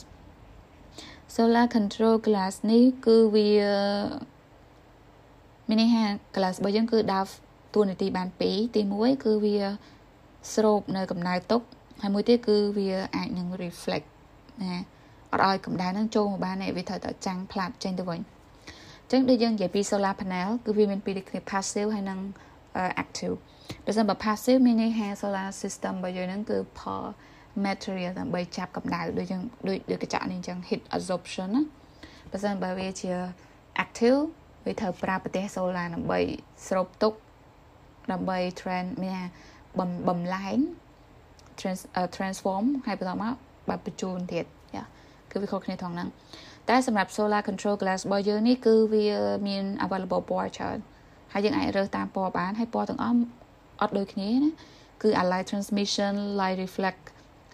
[1.36, 3.50] solar control glass នេះគឺវា
[5.67, 6.04] មានន័យថា
[6.36, 7.26] glass របស់យើងគឺដើរ
[7.76, 9.58] តួនាទីបានពីរទី1គឺវា
[10.54, 11.62] ស្រូបនៅកម្ដៅទុក
[12.02, 14.08] ហើយមួយទៀតគឺវាអាចនឹង reflect
[14.62, 14.80] ណា
[15.32, 22.20] អត់ឲ្យកម្ដៅហ្នឹងចូលមកបានទេវាត្រូវតែចាំងផ្លាត់ចេញទៅវិញអញ្ចឹងដូចយើងនិយាយពី solar panel គឺវាមានពីរដូចគ្នា passive ហើយនិង
[23.04, 23.36] active
[23.86, 27.04] បើសិនបើ passive មានន័យថា solar system របស់យើងហ្នឹងគឺផល
[27.66, 31.64] material ដើម្បីចាប់កម្ដៅដូចយើងដូចដូចកញ្ចក់នេះអញ្ចឹង heat absorption ណា
[32.32, 33.12] បើសិនបើវាជា
[33.84, 34.20] active
[34.66, 36.20] វាត្រូវប្រើប្រទេស solar ដើម្បី
[36.68, 37.14] ស្រូបទុក
[38.12, 39.22] ដើម្បី trend មាន
[39.80, 40.60] បំបំលែង
[41.60, 41.82] trans
[42.16, 43.34] transform ហើយបន្តមក
[43.70, 44.84] បើបញ្ជូនទៀតយ៉ា
[45.32, 46.10] គឺវាខុសគ្នាថងហ្នឹង
[46.70, 49.08] តែសម្រាប់ solar control glass របស់យើងនេះគឺវា
[49.48, 50.78] មាន available ពណ៌ច្រើន
[51.34, 53.18] ហើយយើងអាចរើសតាមពណ៌បានហើយពណ៌ទាំងអស់
[53.82, 54.52] អត់ដូចគ្នាណា
[55.02, 57.04] គឺ light transmission light reflect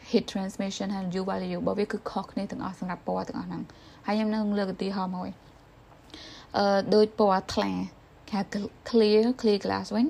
[0.10, 3.62] heat transmission ហើយ U value របស់វាគឺខុសគ្នាទាំងអស់សម្រាប់ពណ៌ទាំងអស់ហ្នឹង
[4.06, 5.30] ហើយខ្ញុំនឹងលើកឧទាហរណ៍មួយ
[6.58, 7.72] អឺដូចពណ៌ថ្លា
[8.32, 8.40] គេ
[8.90, 10.08] clear clear glass វិញ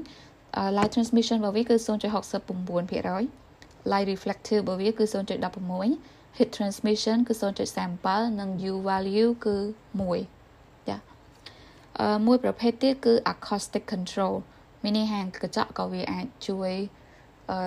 [0.78, 9.56] light transmission របស់វាគឺ0.69% light reflective របស់វាគឺ0.16 heat transmission គឺ0.37និង U value គឺ
[10.24, 10.98] 1ចា
[12.00, 14.36] អឺមួយប្រភេទទៀតគឺ acoustic control
[14.84, 16.72] មានន័យថាកញ្ចក់ក៏វាអាចជួយ
[17.52, 17.60] អឺ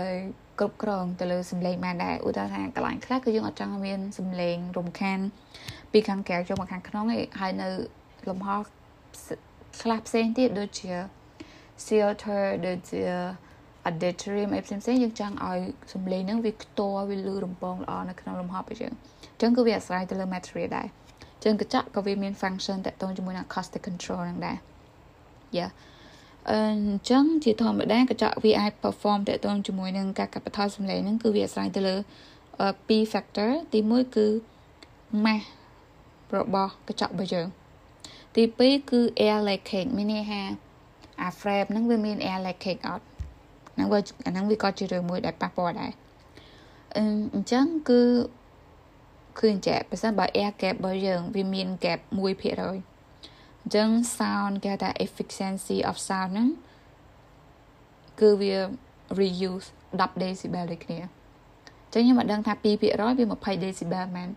[0.61, 5.19] គ្រប់គ្រងទៅលើសំឡេងបានដែរឧទាហរណ៍ថាកន្លែងខ្លះគឺយើងអត់ចង់មានសំឡេងរំខាន
[5.93, 7.69] ពីខាងក្រៅចូលមកខាងក្នុងឯងហើយនៅ
[8.29, 8.49] លំហ
[9.83, 10.93] ខ្លះផ្សេងទៀតដូចជា
[11.87, 13.03] filter ដូចជា
[13.89, 15.61] auditorium អីផ្សេងៗយើងចង់ឲ្យ
[15.93, 20.87] សំឡេងហ្នឹងវាខ្ទាល់វាលឺរំពងល្អនៅក្នុងលំហរបស់យើងអញ្ចឹងគឺវាអាស្រ័យទៅលើ material ដែរ
[21.37, 24.57] អញ្ចឹងកញ្ចក់ក៏វាមាន function តាក់ទងជាមួយនឹង acoustic control ហ្នឹងដែរ
[25.59, 25.71] yeah
[26.51, 31.97] អញ្ចឹងជាធម្មតាកញ្ចក់ វាអាច perform តាក់ទងជាមួយនឹងការកាត់បន្ថយសំឡេងហ្នឹងគឺវាអាស្រ័យទៅលើ
[32.59, 34.27] 2 factor ទី1គឺ
[35.25, 35.45] mass
[36.37, 37.47] របស់កញ្ចក់របស់យើង
[38.35, 40.43] ទី2គឺ air leakage មានន័យថា
[41.23, 43.05] អា frame ហ្នឹងវាមាន air leakage អត់
[43.75, 45.93] ហ្នឹងវាអាហ្នឹងវាក៏ជារឿងមួយដែលប៉ះពាល់ដែរ
[47.35, 48.01] អញ្ចឹងគឺ
[49.39, 52.90] គឺអញ្ចឹងបើសិនបើ air gap របស់យើងវាមាន gap 1%
[53.71, 56.49] អញ្ចឹង sound គេថា efficiency of sound ហ្នឹង
[58.21, 58.57] គឺវា
[59.19, 59.69] reuse
[60.01, 61.07] 10 decibel ដូចគ្នាអ
[61.89, 62.91] ញ្ចឹងខ្ញុំមិនដឹងថា2%វា
[63.57, 64.29] 20 decibel មែន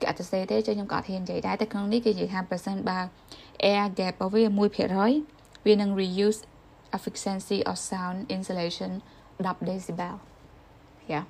[0.00, 2.98] គេអត់ទៅសេទេចឹងខ្ញុំក៏អត់ហ៊ាននិយាយដែរតែក្នុងនេះគេនិយាយថាប្រសិនបើ
[3.72, 4.42] air gap របស់វា
[5.04, 6.40] 1%វានឹង reuse
[6.96, 8.92] efficiency of sound insulation
[9.46, 10.16] 10 decibel
[11.12, 11.22] យ៉ា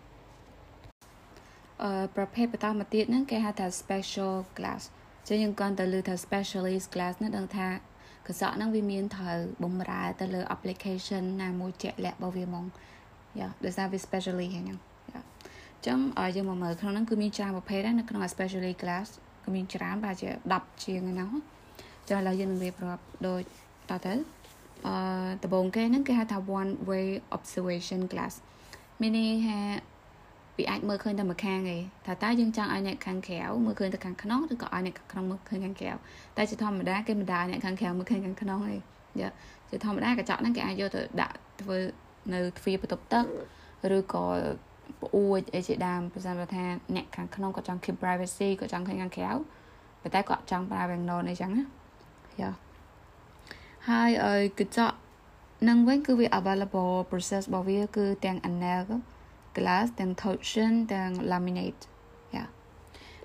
[1.83, 4.83] អឺប្រភេទបន្តមកទៀតហ្នឹងគេហៅថា special glass
[5.29, 7.69] ចឹងយើងគាត់ទៅលើថា specialist glass ហ្នឹងដឹងថា
[8.27, 12.65] កសក់ហ្នឹងវាមានត្រូវបំរើទៅលើ application ណាមួយជាក់លាក់របស់វាហ្មង
[13.39, 14.77] យ៉ាដោយសារវា specially ហ្នឹងយ៉ា
[15.87, 19.09] ចឹងឲ្យយើងមកមើលក្នុងហ្នឹងគឺមានច្រើនប្រភេទដែរនៅក្នុង specially glass
[19.45, 21.31] គឺមានច្រើនប្រហែលជា10ជាងហ្នឹង
[22.09, 23.43] ចឹងឥឡូវយើងនឹងរៀបរាប់ដូច
[23.91, 24.15] តទៅ
[24.87, 24.95] អឺ
[25.43, 28.35] ដំបូងគេហ្នឹងគេហៅថា one way observation glass
[29.01, 29.59] មានន័យថា
[30.59, 35.93] វាអាចមើលឃើញតែម្ខាងឯងថាតើយើងចង់ឲ្យអ្នកខាងក្រៅមើលឃើញតែខាងក្នុងឬក៏ឲ្យអ្នកខាងក្នុងមើលឃើញខាងក្រៅ
[36.37, 38.79] តែជាធម្មតាគេមិនដាអ្នកខាងក្រៅមើលឃើញខាងក្នុងឯង
[39.71, 41.79] ជាធម្មតាកញ្ចក់ហ្នឹងគេអាចយកទៅដាក់ធ្វើ
[42.33, 43.25] នៅទ្វារបន្ទប់ទឹក
[43.97, 44.25] ឬក៏
[45.03, 46.65] ប្អួចអីជាដើមប្រសិនបើថា
[46.97, 49.31] អ្នកខាងក្នុងក៏ចង់ keep privacy ក៏ចង់ឃើញខាងក្រៅ
[50.03, 51.65] ប៉ុន្តែក៏ចង់ប្រើ Wingnon អីចឹងណា
[52.41, 52.51] យ៉ា
[53.89, 54.03] ហើ
[54.39, 54.97] យកញ្ចក់
[55.69, 58.83] នឹងវិញគឺវា available process របស់វាគឺទាំង anel
[59.59, 61.83] glass ទាំង torsion ទាំង laminate
[62.35, 62.45] យ៉ា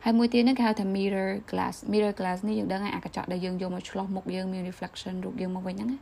[0.03, 5.99] ហើយមួយទៀតហ្នឹងគេហៅថា mirror glass mirror glass នេះយើងដឹងហើយអាកញ្ចក់ដែលយើងយកមកឆ្លោះមុខយើងមាន reflection រូបយើងមកវិញហ្នឹងណា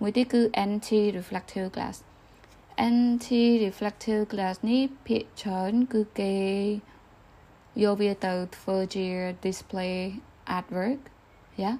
[0.00, 1.96] មួយទៀតគឺ anti reflective glass
[2.88, 6.36] anti reflective glass នេះភាគច្រើនគឺគេ
[7.82, 9.06] យកវាទៅធ្វើជា
[9.46, 9.96] display
[10.58, 11.00] artwork
[11.62, 11.72] យ៉ា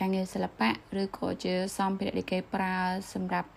[0.00, 0.70] ការងារសិល្បៈ
[1.00, 2.76] ឬក៏ជាសម្ភារៈដែលគេប្រើ
[3.12, 3.48] សម្រាប់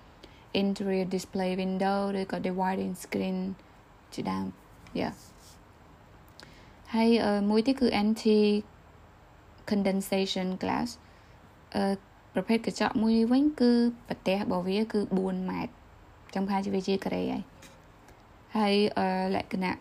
[0.62, 3.38] interior display window ឬក៏ dividing screen
[4.14, 4.45] ជាដើម
[5.00, 5.14] yeah
[6.93, 7.10] ហើយ
[7.50, 8.39] មួយទៀតគឺ anti
[9.70, 10.89] condensation glass
[11.76, 11.84] អឺ
[12.34, 13.72] ប្រភេទកញ្ចក់មួយនេះវិញគឺ
[14.08, 15.74] ប្រទេសរបស់វាគឺ4ម៉ែត្រ
[16.34, 17.43] ចាំថាជាវាជាការ៉េហើយ
[18.58, 18.76] ហើយ
[19.36, 19.78] លក្ខណៈ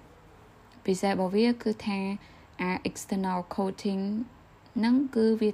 [0.87, 1.99] ពិសេសរបស់វាគឺថា
[2.61, 4.03] អា external coating
[4.77, 5.51] ហ្នឹងគឺវា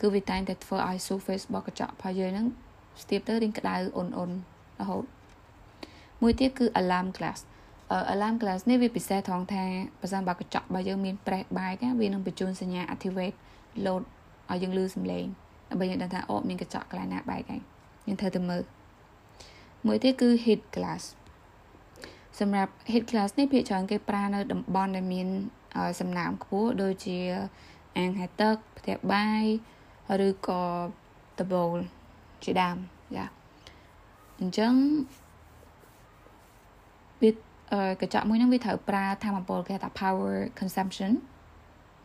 [0.00, 2.46] គឺវាតែងតែធ្វើឲ្យ surface របស់កញ្ចក់របស់យើងហ្នឹង
[3.02, 4.30] ស្ទាបទៅរៀងក្តៅអ៊ុនអ៊ុន
[4.80, 5.04] រហូត
[6.22, 7.40] មួយទៀតគឺ alarm glass
[8.14, 9.64] alarm glass នេះវាពិសេសត្រង់ថា
[10.00, 13.36] បើសិនបើកញ្ចក់របស់យើងមាន press បែកវានឹងបញ្ជូនសញ្ញា activate
[13.84, 14.02] load
[14.50, 15.24] ឲ្យយើងឮសំឡេង
[15.70, 17.62] ដើម្បីយើងដឹងថាអូមានកញ្ចក់កន្លែងណាបែកហើយ
[18.06, 18.62] យើងត្រូវទៅមើល
[19.86, 21.02] មួយទៀតគឺ heat glass
[22.40, 25.28] សម្រាប់ heat glass នេះភាគច្រើនគេប្រើនៅតំបន់ដែលមាន
[26.00, 27.18] សំណើមខ្ពស់ដូចជា
[27.98, 29.44] អាងហែទឹកផ្ទះបាយ
[30.26, 30.62] ឬក៏
[31.40, 31.78] ដបូល
[32.44, 32.76] ជាដើម
[33.16, 33.26] យ៉ា
[34.40, 34.72] អញ្ចឹង
[37.22, 37.30] វា
[38.00, 41.12] កញ្ចក់មួយហ្នឹងវាត្រូវប្រើធម្មពលគេថា power consumption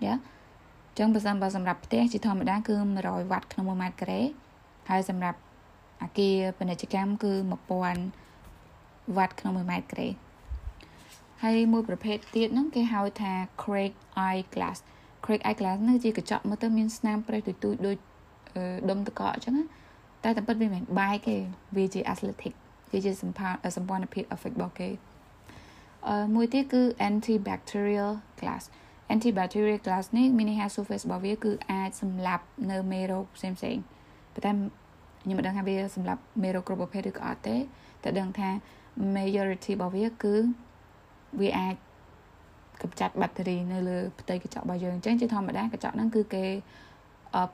[0.06, 4.22] យ៉ាអញ្ចឹងបើសិនបើសម្រាប់ផ្ទះជាធម្មតាគឺ100វ៉ាត់ក្នុង1ម៉ែត្រការ៉េ
[4.90, 5.40] ហើយសម្រាប់
[6.04, 7.34] អាគារពាណិជ្ជកម្មគឺ
[8.22, 10.10] 1000វ៉ាត់ក្នុង1ម៉ែត្រការ៉េ
[11.44, 13.94] ហើយមួយប្រភេទទៀតហ្នឹងគេហៅថា Craig
[14.28, 14.78] eye glass
[15.26, 17.98] Craig eye glass ហ្នឹងជាកញ្ចក់មើលទៅមានស្នាមប្រេះទូទូដូច
[18.90, 19.56] ដុំតកកអញ្ចឹង
[20.26, 21.36] តែតែពិតវាមិនបែកទេ
[21.78, 22.54] វាជា athletic
[22.92, 24.90] វាជាសម្ព័ន្ធសម្ព័ន្ធភាព effect របស់គេ
[26.08, 28.64] អឺមួយទៀតគឺ antibacterial glass
[29.14, 33.78] antibacterial glass នេះមានន័យថា surface របស់វាគឺអាចសម្លាប់នៅមេរោគផ្សេងផ្សេង
[34.34, 34.52] ប៉ុន្តែ
[35.24, 37.56] ខ្ញុំមិនដឹងថាវាសម្រាប់មេរោគគ្រប់ប្រភេទឬក៏អត់ទេ
[38.04, 38.50] តែដឹងថា
[39.16, 40.36] majority របស់វាគឺ
[41.42, 41.76] វាអាច
[42.82, 46.46] កម្ចាត់បាក់តេរីនៅលើផ្ទៃកញ្ចក់របស់យើងអញ្ចឹងជាធម្មតាកញ្ចក់ហ្នឹងគឺគេ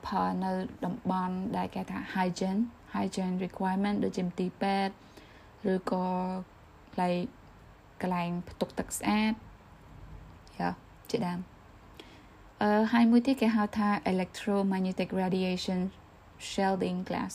[0.06, 0.52] ផលនៅ
[0.84, 2.62] តំបន់ដែលគេថា hygiene
[2.94, 4.94] hygiene requirement ដូចជាមន្ទីរពេទ្យ
[5.72, 6.06] ឬក៏
[6.92, 7.16] កន្លែង
[8.02, 9.32] កន្លែងផ្ទុកទឹកស្អាត
[10.58, 10.70] យ៉ា
[11.10, 11.40] ជាដើម
[12.62, 15.80] អឺហើយមួយទៀតគេហៅថា electromagnetic radiation
[16.50, 17.32] shielding glass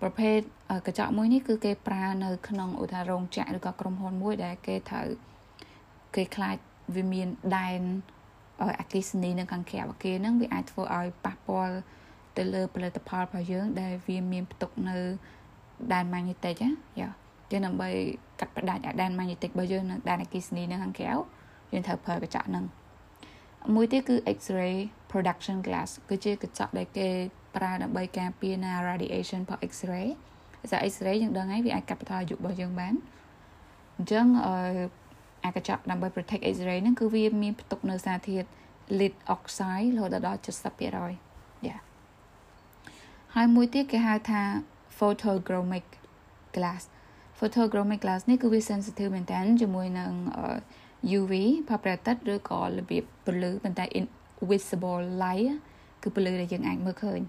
[0.00, 0.38] ប្រភេទ
[0.86, 5.08] កញ្ចក់មួយនេះគឺគេប្រើនៅក្នុងឧទាហរណ៍រោងចក្រឬក៏ក្រុមហ៊ុនមួយដែលគេត្រូវ
[6.14, 6.56] គេខ្លាច
[6.94, 7.80] វាមានដែន
[8.80, 11.76] អគិសនីនៅខាងក្រៅអគារហ្នឹងវាអាចធ្វើឲ្យប៉ះពាល់
[12.36, 14.96] ទៅលើផលិតផលរបស់យើង ដែលវាមានផ្ទុកនៅ
[15.92, 17.10] ដែនម៉ាញេទិកណាយ៉ា
[17.52, 17.90] យើងដើម្បី
[18.40, 21.12] កាត់ផ្ដាច់អាដែនម៉ាញេទិករបស់យើងនៅដែនអគិសនីនៅខាងក្រៅ
[21.72, 22.64] យើងត្រូវប្រើកញ្ចក់ហ្នឹង
[23.74, 24.76] មួយទៀតគឺ X-ray
[25.10, 27.08] production glass គឺជាកញ្ចក់ដែលគេ
[27.56, 30.08] ប្រើដើម្បីការពារណា radiation របស់ X-ray
[30.62, 32.94] ភាសា X-ray យើងដឹងហើយវាអាចកាត់បន្ថយអាយុរបស់យើងបាន
[33.96, 34.56] អញ្ចឹងអឺ
[35.46, 38.46] អាកញ្ចក់ដើម្បី protect X-ray ហ្នឹងគឺវាមានផ្ទុកនៅសារធាតុ
[38.98, 41.76] lead oxide រហូតដល់70%យ៉ា
[43.34, 44.42] ហើយមួយទៀតគេហៅថា
[44.98, 45.86] photochromic
[46.56, 46.82] glass
[47.38, 50.12] photochromic glass នេះគឺវា sensitive មែនតើជាមួយនឹង
[51.18, 51.32] UV
[51.68, 55.48] ផលប្រតិតឬក៏របៀបពន្លឺប៉ុន្តែ invisible light
[56.02, 57.20] គឺពន្លឺដែលយើងអាចមើលឃើញ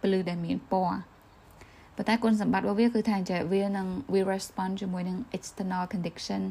[0.00, 0.98] ពន្លឺដែលមានពណ៌
[1.96, 6.42] ប៉ុន្តែគុណសម្បត្តិរបស់វាគឺថាចេះវានឹងវា respond ជាមួយនឹង external condition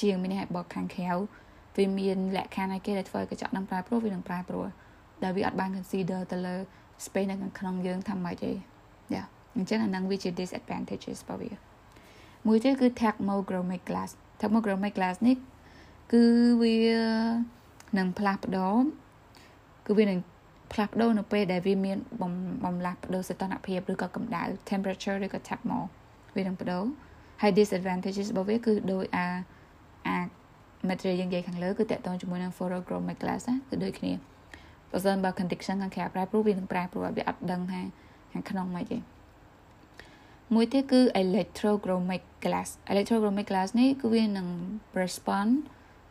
[0.00, 1.10] ជាងមានន័យបកខាងក្រៅ
[1.76, 4.68] វាមានលក្ខខណ្ឌឲ្យគេដែលធ្វើឲ្យកញ្ចក់នឹងប្រែប្រួលវានឹងប្រែប្រួល
[5.22, 6.54] ដែលវាអត់បាន consider ទៅលើ
[7.04, 8.52] space នៅក្នុងយើងថាម៉េចទេ
[9.14, 9.22] យ៉ា
[9.56, 11.50] អញ្ចឹងអានឹងវាជា disadvantages របស់វា
[12.46, 15.36] មួយទៀតគឺ thermochromic glass thermochromic glass នេះ
[16.12, 16.22] គឺ
[16.62, 16.76] វា
[17.98, 18.76] នឹងផ្លាស់ប្ដូរ
[19.86, 20.20] គឺវានឹង
[20.72, 21.98] ផ្លាស់ប្ដូរនៅពេលដែលវាមាន
[22.64, 25.84] បំលាស់ប្ដូរសីតុណ្ហភាពឬក៏កម្ដៅ temperature ឬក៏ thermal
[26.36, 26.84] វានឹងប្ដូរ
[27.42, 29.34] ហើយ disadvantages របស់វាគឺដោយអាអា
[30.90, 34.12] material យើងនិយាយខាងលើគឺតកតងជាមួយនឹង photochromic glass ណាគឺដូចគ្នា
[34.90, 37.80] បើសិនបើ condition ខាងក្រៅប្រែប្រួលវានឹងប្រែប្រួលវាអត់ដឹងថា
[38.32, 38.98] ខាងក្នុងមិនទេ
[40.54, 44.48] មួយទៀតគឺ electrochromic glass electrochromic glass នេះគឺវានឹង
[45.00, 45.52] respond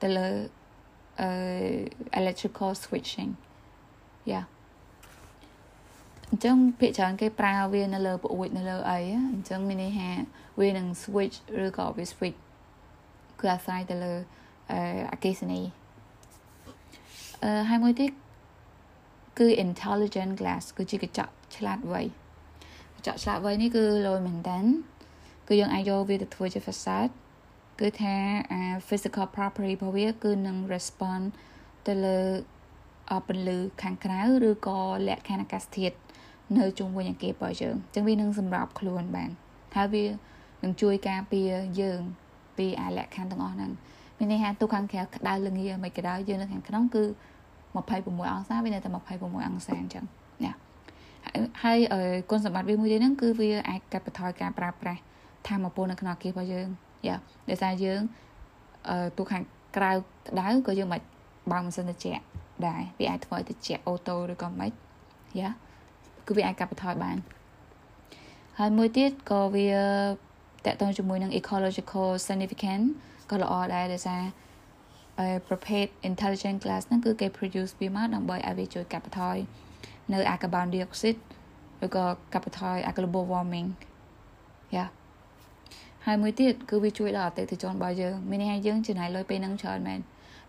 [0.01, 0.27] ទៅលើ
[2.19, 3.31] electrical switching
[4.31, 4.41] យ៉ា
[6.29, 8.99] អញ្ចឹងភាគច្រើនគេប្រើវានៅលើប្អួយនៅលើអី
[9.33, 10.09] អញ្ចឹងមានន័យថា
[10.59, 12.39] វានឹង switch ឬក៏វា switch
[13.39, 14.13] គឺអាស្រ័យទៅលើ
[15.13, 15.61] អកេសនី
[17.43, 18.11] អឺហើយមួយទៀត
[19.39, 22.01] គឺ intelligent glass គឺជាកញ្ចក់ឆ្លាតវៃ
[22.95, 24.59] កញ្ចក់ឆ្លាតវៃនេះគឺលយមែនតើ
[25.47, 27.11] គឺយើងអាចយកវាទៅធ្វើជា facade
[27.79, 28.15] គឺថា
[28.51, 31.25] អា physical property របស់វា គឺនឹង respond
[31.87, 32.19] ទៅលើ
[33.27, 35.95] ពន្លឺខាងក្រៅឬក៏លក្ខខណ្ឌអាកាសធាតុ
[36.57, 39.29] នៅជុំវិញអគាររបស់យើងអញ្ចឹងវានឹងសម្របខ្លួនបាន
[39.75, 40.05] ហើយវា
[40.63, 41.51] នឹងជួយការពារ
[41.81, 41.99] យើង
[42.57, 43.71] ពីអាលក្ខខណ្ឌទាំងអស់ហ្នឹង
[44.17, 47.03] មានន័យថាទូខាងក្រៅក្តៅល្ងាមិនក្តៅយើងនៅខាងក្នុងគឺ
[47.75, 50.05] 26អង្សាវានៅតែ26អង្សាអញ្ចឹង
[50.45, 50.53] ណា
[51.63, 51.79] ហើយ
[52.29, 55.01] គុណសម្បត្តិវាមួយទៀតហ្នឹងគឺវាអាចកាត់បន្ថយការប្រើប្រាស់
[55.47, 56.67] ធម្មពលនៅក្នុងអគាររបស់យើង
[57.07, 57.15] យ៉ា
[57.49, 58.01] ដោយសារយើង
[58.89, 59.43] អឺទូខាង
[59.77, 61.01] ក្រៅក្តៅក៏យើងមិន
[61.51, 62.23] បើកម៉ាស៊ីនត្រជាក់
[62.67, 64.71] ដែរវាអាចធ្វើឲ្យត្រជាក់អូតូឬក៏មិន
[65.39, 65.49] យ៉ា
[66.27, 67.17] គឺវាអាចកាត់បន្ថយបាន
[68.59, 69.67] ហើយមួយទៀតក៏វា
[70.65, 72.87] តកតងជាមួយនឹង ecological significance
[73.31, 74.21] ក៏ល្អដែរដោយសារ
[75.47, 79.37] ប្រភេទ intelligent glass ហ្នឹងគឺគេ produce វាមកដើម្បីឲ្យវាជួយកាត់បន្ថយ
[80.13, 81.21] នៅអា carbon dioxide
[81.85, 83.67] ឬក៏កាត់បន្ថយអា global warming
[84.75, 84.89] យ៉ាហ
[86.05, 89.99] ហើយមួយទៀតគឺវាជួយដល់អតិថិជនរបស់យើងមានន័យថាយើងចំណាយលុយពេលហ្នឹងច្រើនមែន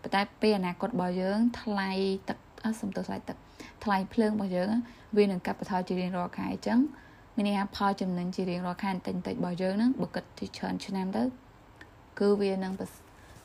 [0.01, 1.91] ប៉ុន្តែពេលអនាគតរបស់យើងថ្លៃ
[2.29, 3.37] ទឹកអត់សំទោសថ្លៃទឹក
[3.83, 4.71] ថ្លៃភ្លើងរបស់យើង
[5.17, 6.79] វានឹងកាត់បន្ថយជារៀងរាល់ខែអញ្ចឹង
[7.35, 11.23] មានន័យថាផលចំណេញជារៀងរាល់ខែតិចតិចរបស់យើងហ្នឹងបើគិតទីច្រើនឆ្នាំទៅ
[12.19, 12.73] គឺវានឹង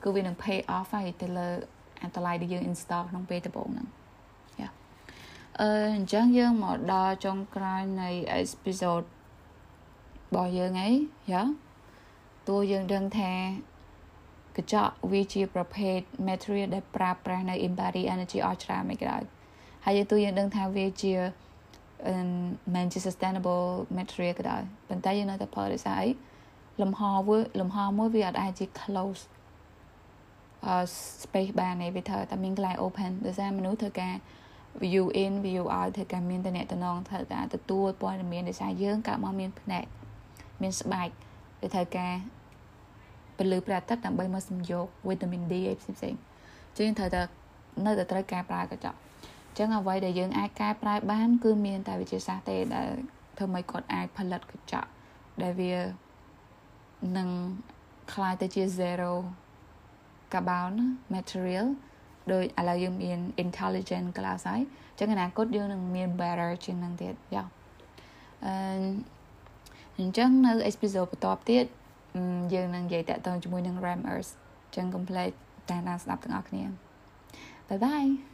[0.02, 1.48] គឺវានឹង pay off ហើយទៅលើ
[2.02, 3.88] អាតម្លៃដែលយើង install ក្នុងពេលដំបូងហ្នឹង
[5.60, 8.10] អឺអញ្ចឹងយើងមកដល់ចុងក្រោយនៃ
[8.40, 9.06] episode
[10.28, 10.90] របស់យើងអី
[11.32, 11.42] យ៉ា
[12.48, 13.32] តួយើងដឹងថា
[14.56, 15.98] កញ្ចក់វាជាប្រភេទ
[16.28, 19.22] material ដែលប្រើប្រាស់នៅ embody energy អស់ច្រើនមិនក៏ដោយ
[19.84, 21.14] ហើយយើងតួយើងដឹងថាវាជា
[22.74, 23.66] មិនជា sustainable
[23.98, 26.08] material ក៏ដោយប៉ុន្តែយើងនៅតែផលដោយសារអី
[26.80, 29.22] លំហវាលំហមួយវាអត់អាចជា close
[30.66, 30.76] អឺ
[31.22, 34.14] space បានទេវាត្រូវតែមានកន្លែង open ដោយសារមនុស្សធ្វើការ
[34.82, 39.84] view in view out ធ្វើការមានតំណែងធ្វើការទទួលព័ត៌មានដោយសារយើងកើតមកមានភ្នែក
[40.62, 41.08] មានស្បែក
[41.60, 42.14] វាត្រូវការ
[43.38, 46.20] ពលឺព្រះអាទិត្យដើម្បីមកសំយោគវីតាមីន D អីផ្សេងៗ
[46.78, 47.22] ជាងត្រូវតែ
[47.86, 48.96] នៅតែត្រូវការប្រើកញ្ចក់
[49.48, 52.88] អញ្ចឹងអ្វីដែលយើងអាចកែប្រែបាន គឺមានតែវិទ្យាសាស្ត្រទេដែល
[53.38, 54.88] ធ្វើឲ្យគាត់អាចផលិតកញ្ចក់
[55.42, 55.72] ដែលវា
[57.17, 57.29] នឹង
[58.13, 59.13] คล้ายទៅជា zero
[60.33, 60.73] carbon
[61.13, 61.67] material
[62.31, 67.43] ដោយឥឡូវយើងមាន intelligent glass ហើយអញ្ចឹងអនាគតយើងនឹងមាន better ជាងនឹងទៀតយ៉ា
[68.45, 68.53] អឺ
[69.99, 71.65] អញ្ចឹងនៅ episode បន្ទាប់ទៀត
[72.53, 75.35] យើងនឹងនិយាយតាក់ទងជាមួយនឹង RAM Earth អញ្ចឹង complete
[75.69, 76.63] តាមដានស្ដាប់ទាំងអស់គ្នា
[77.67, 78.30] Bye bye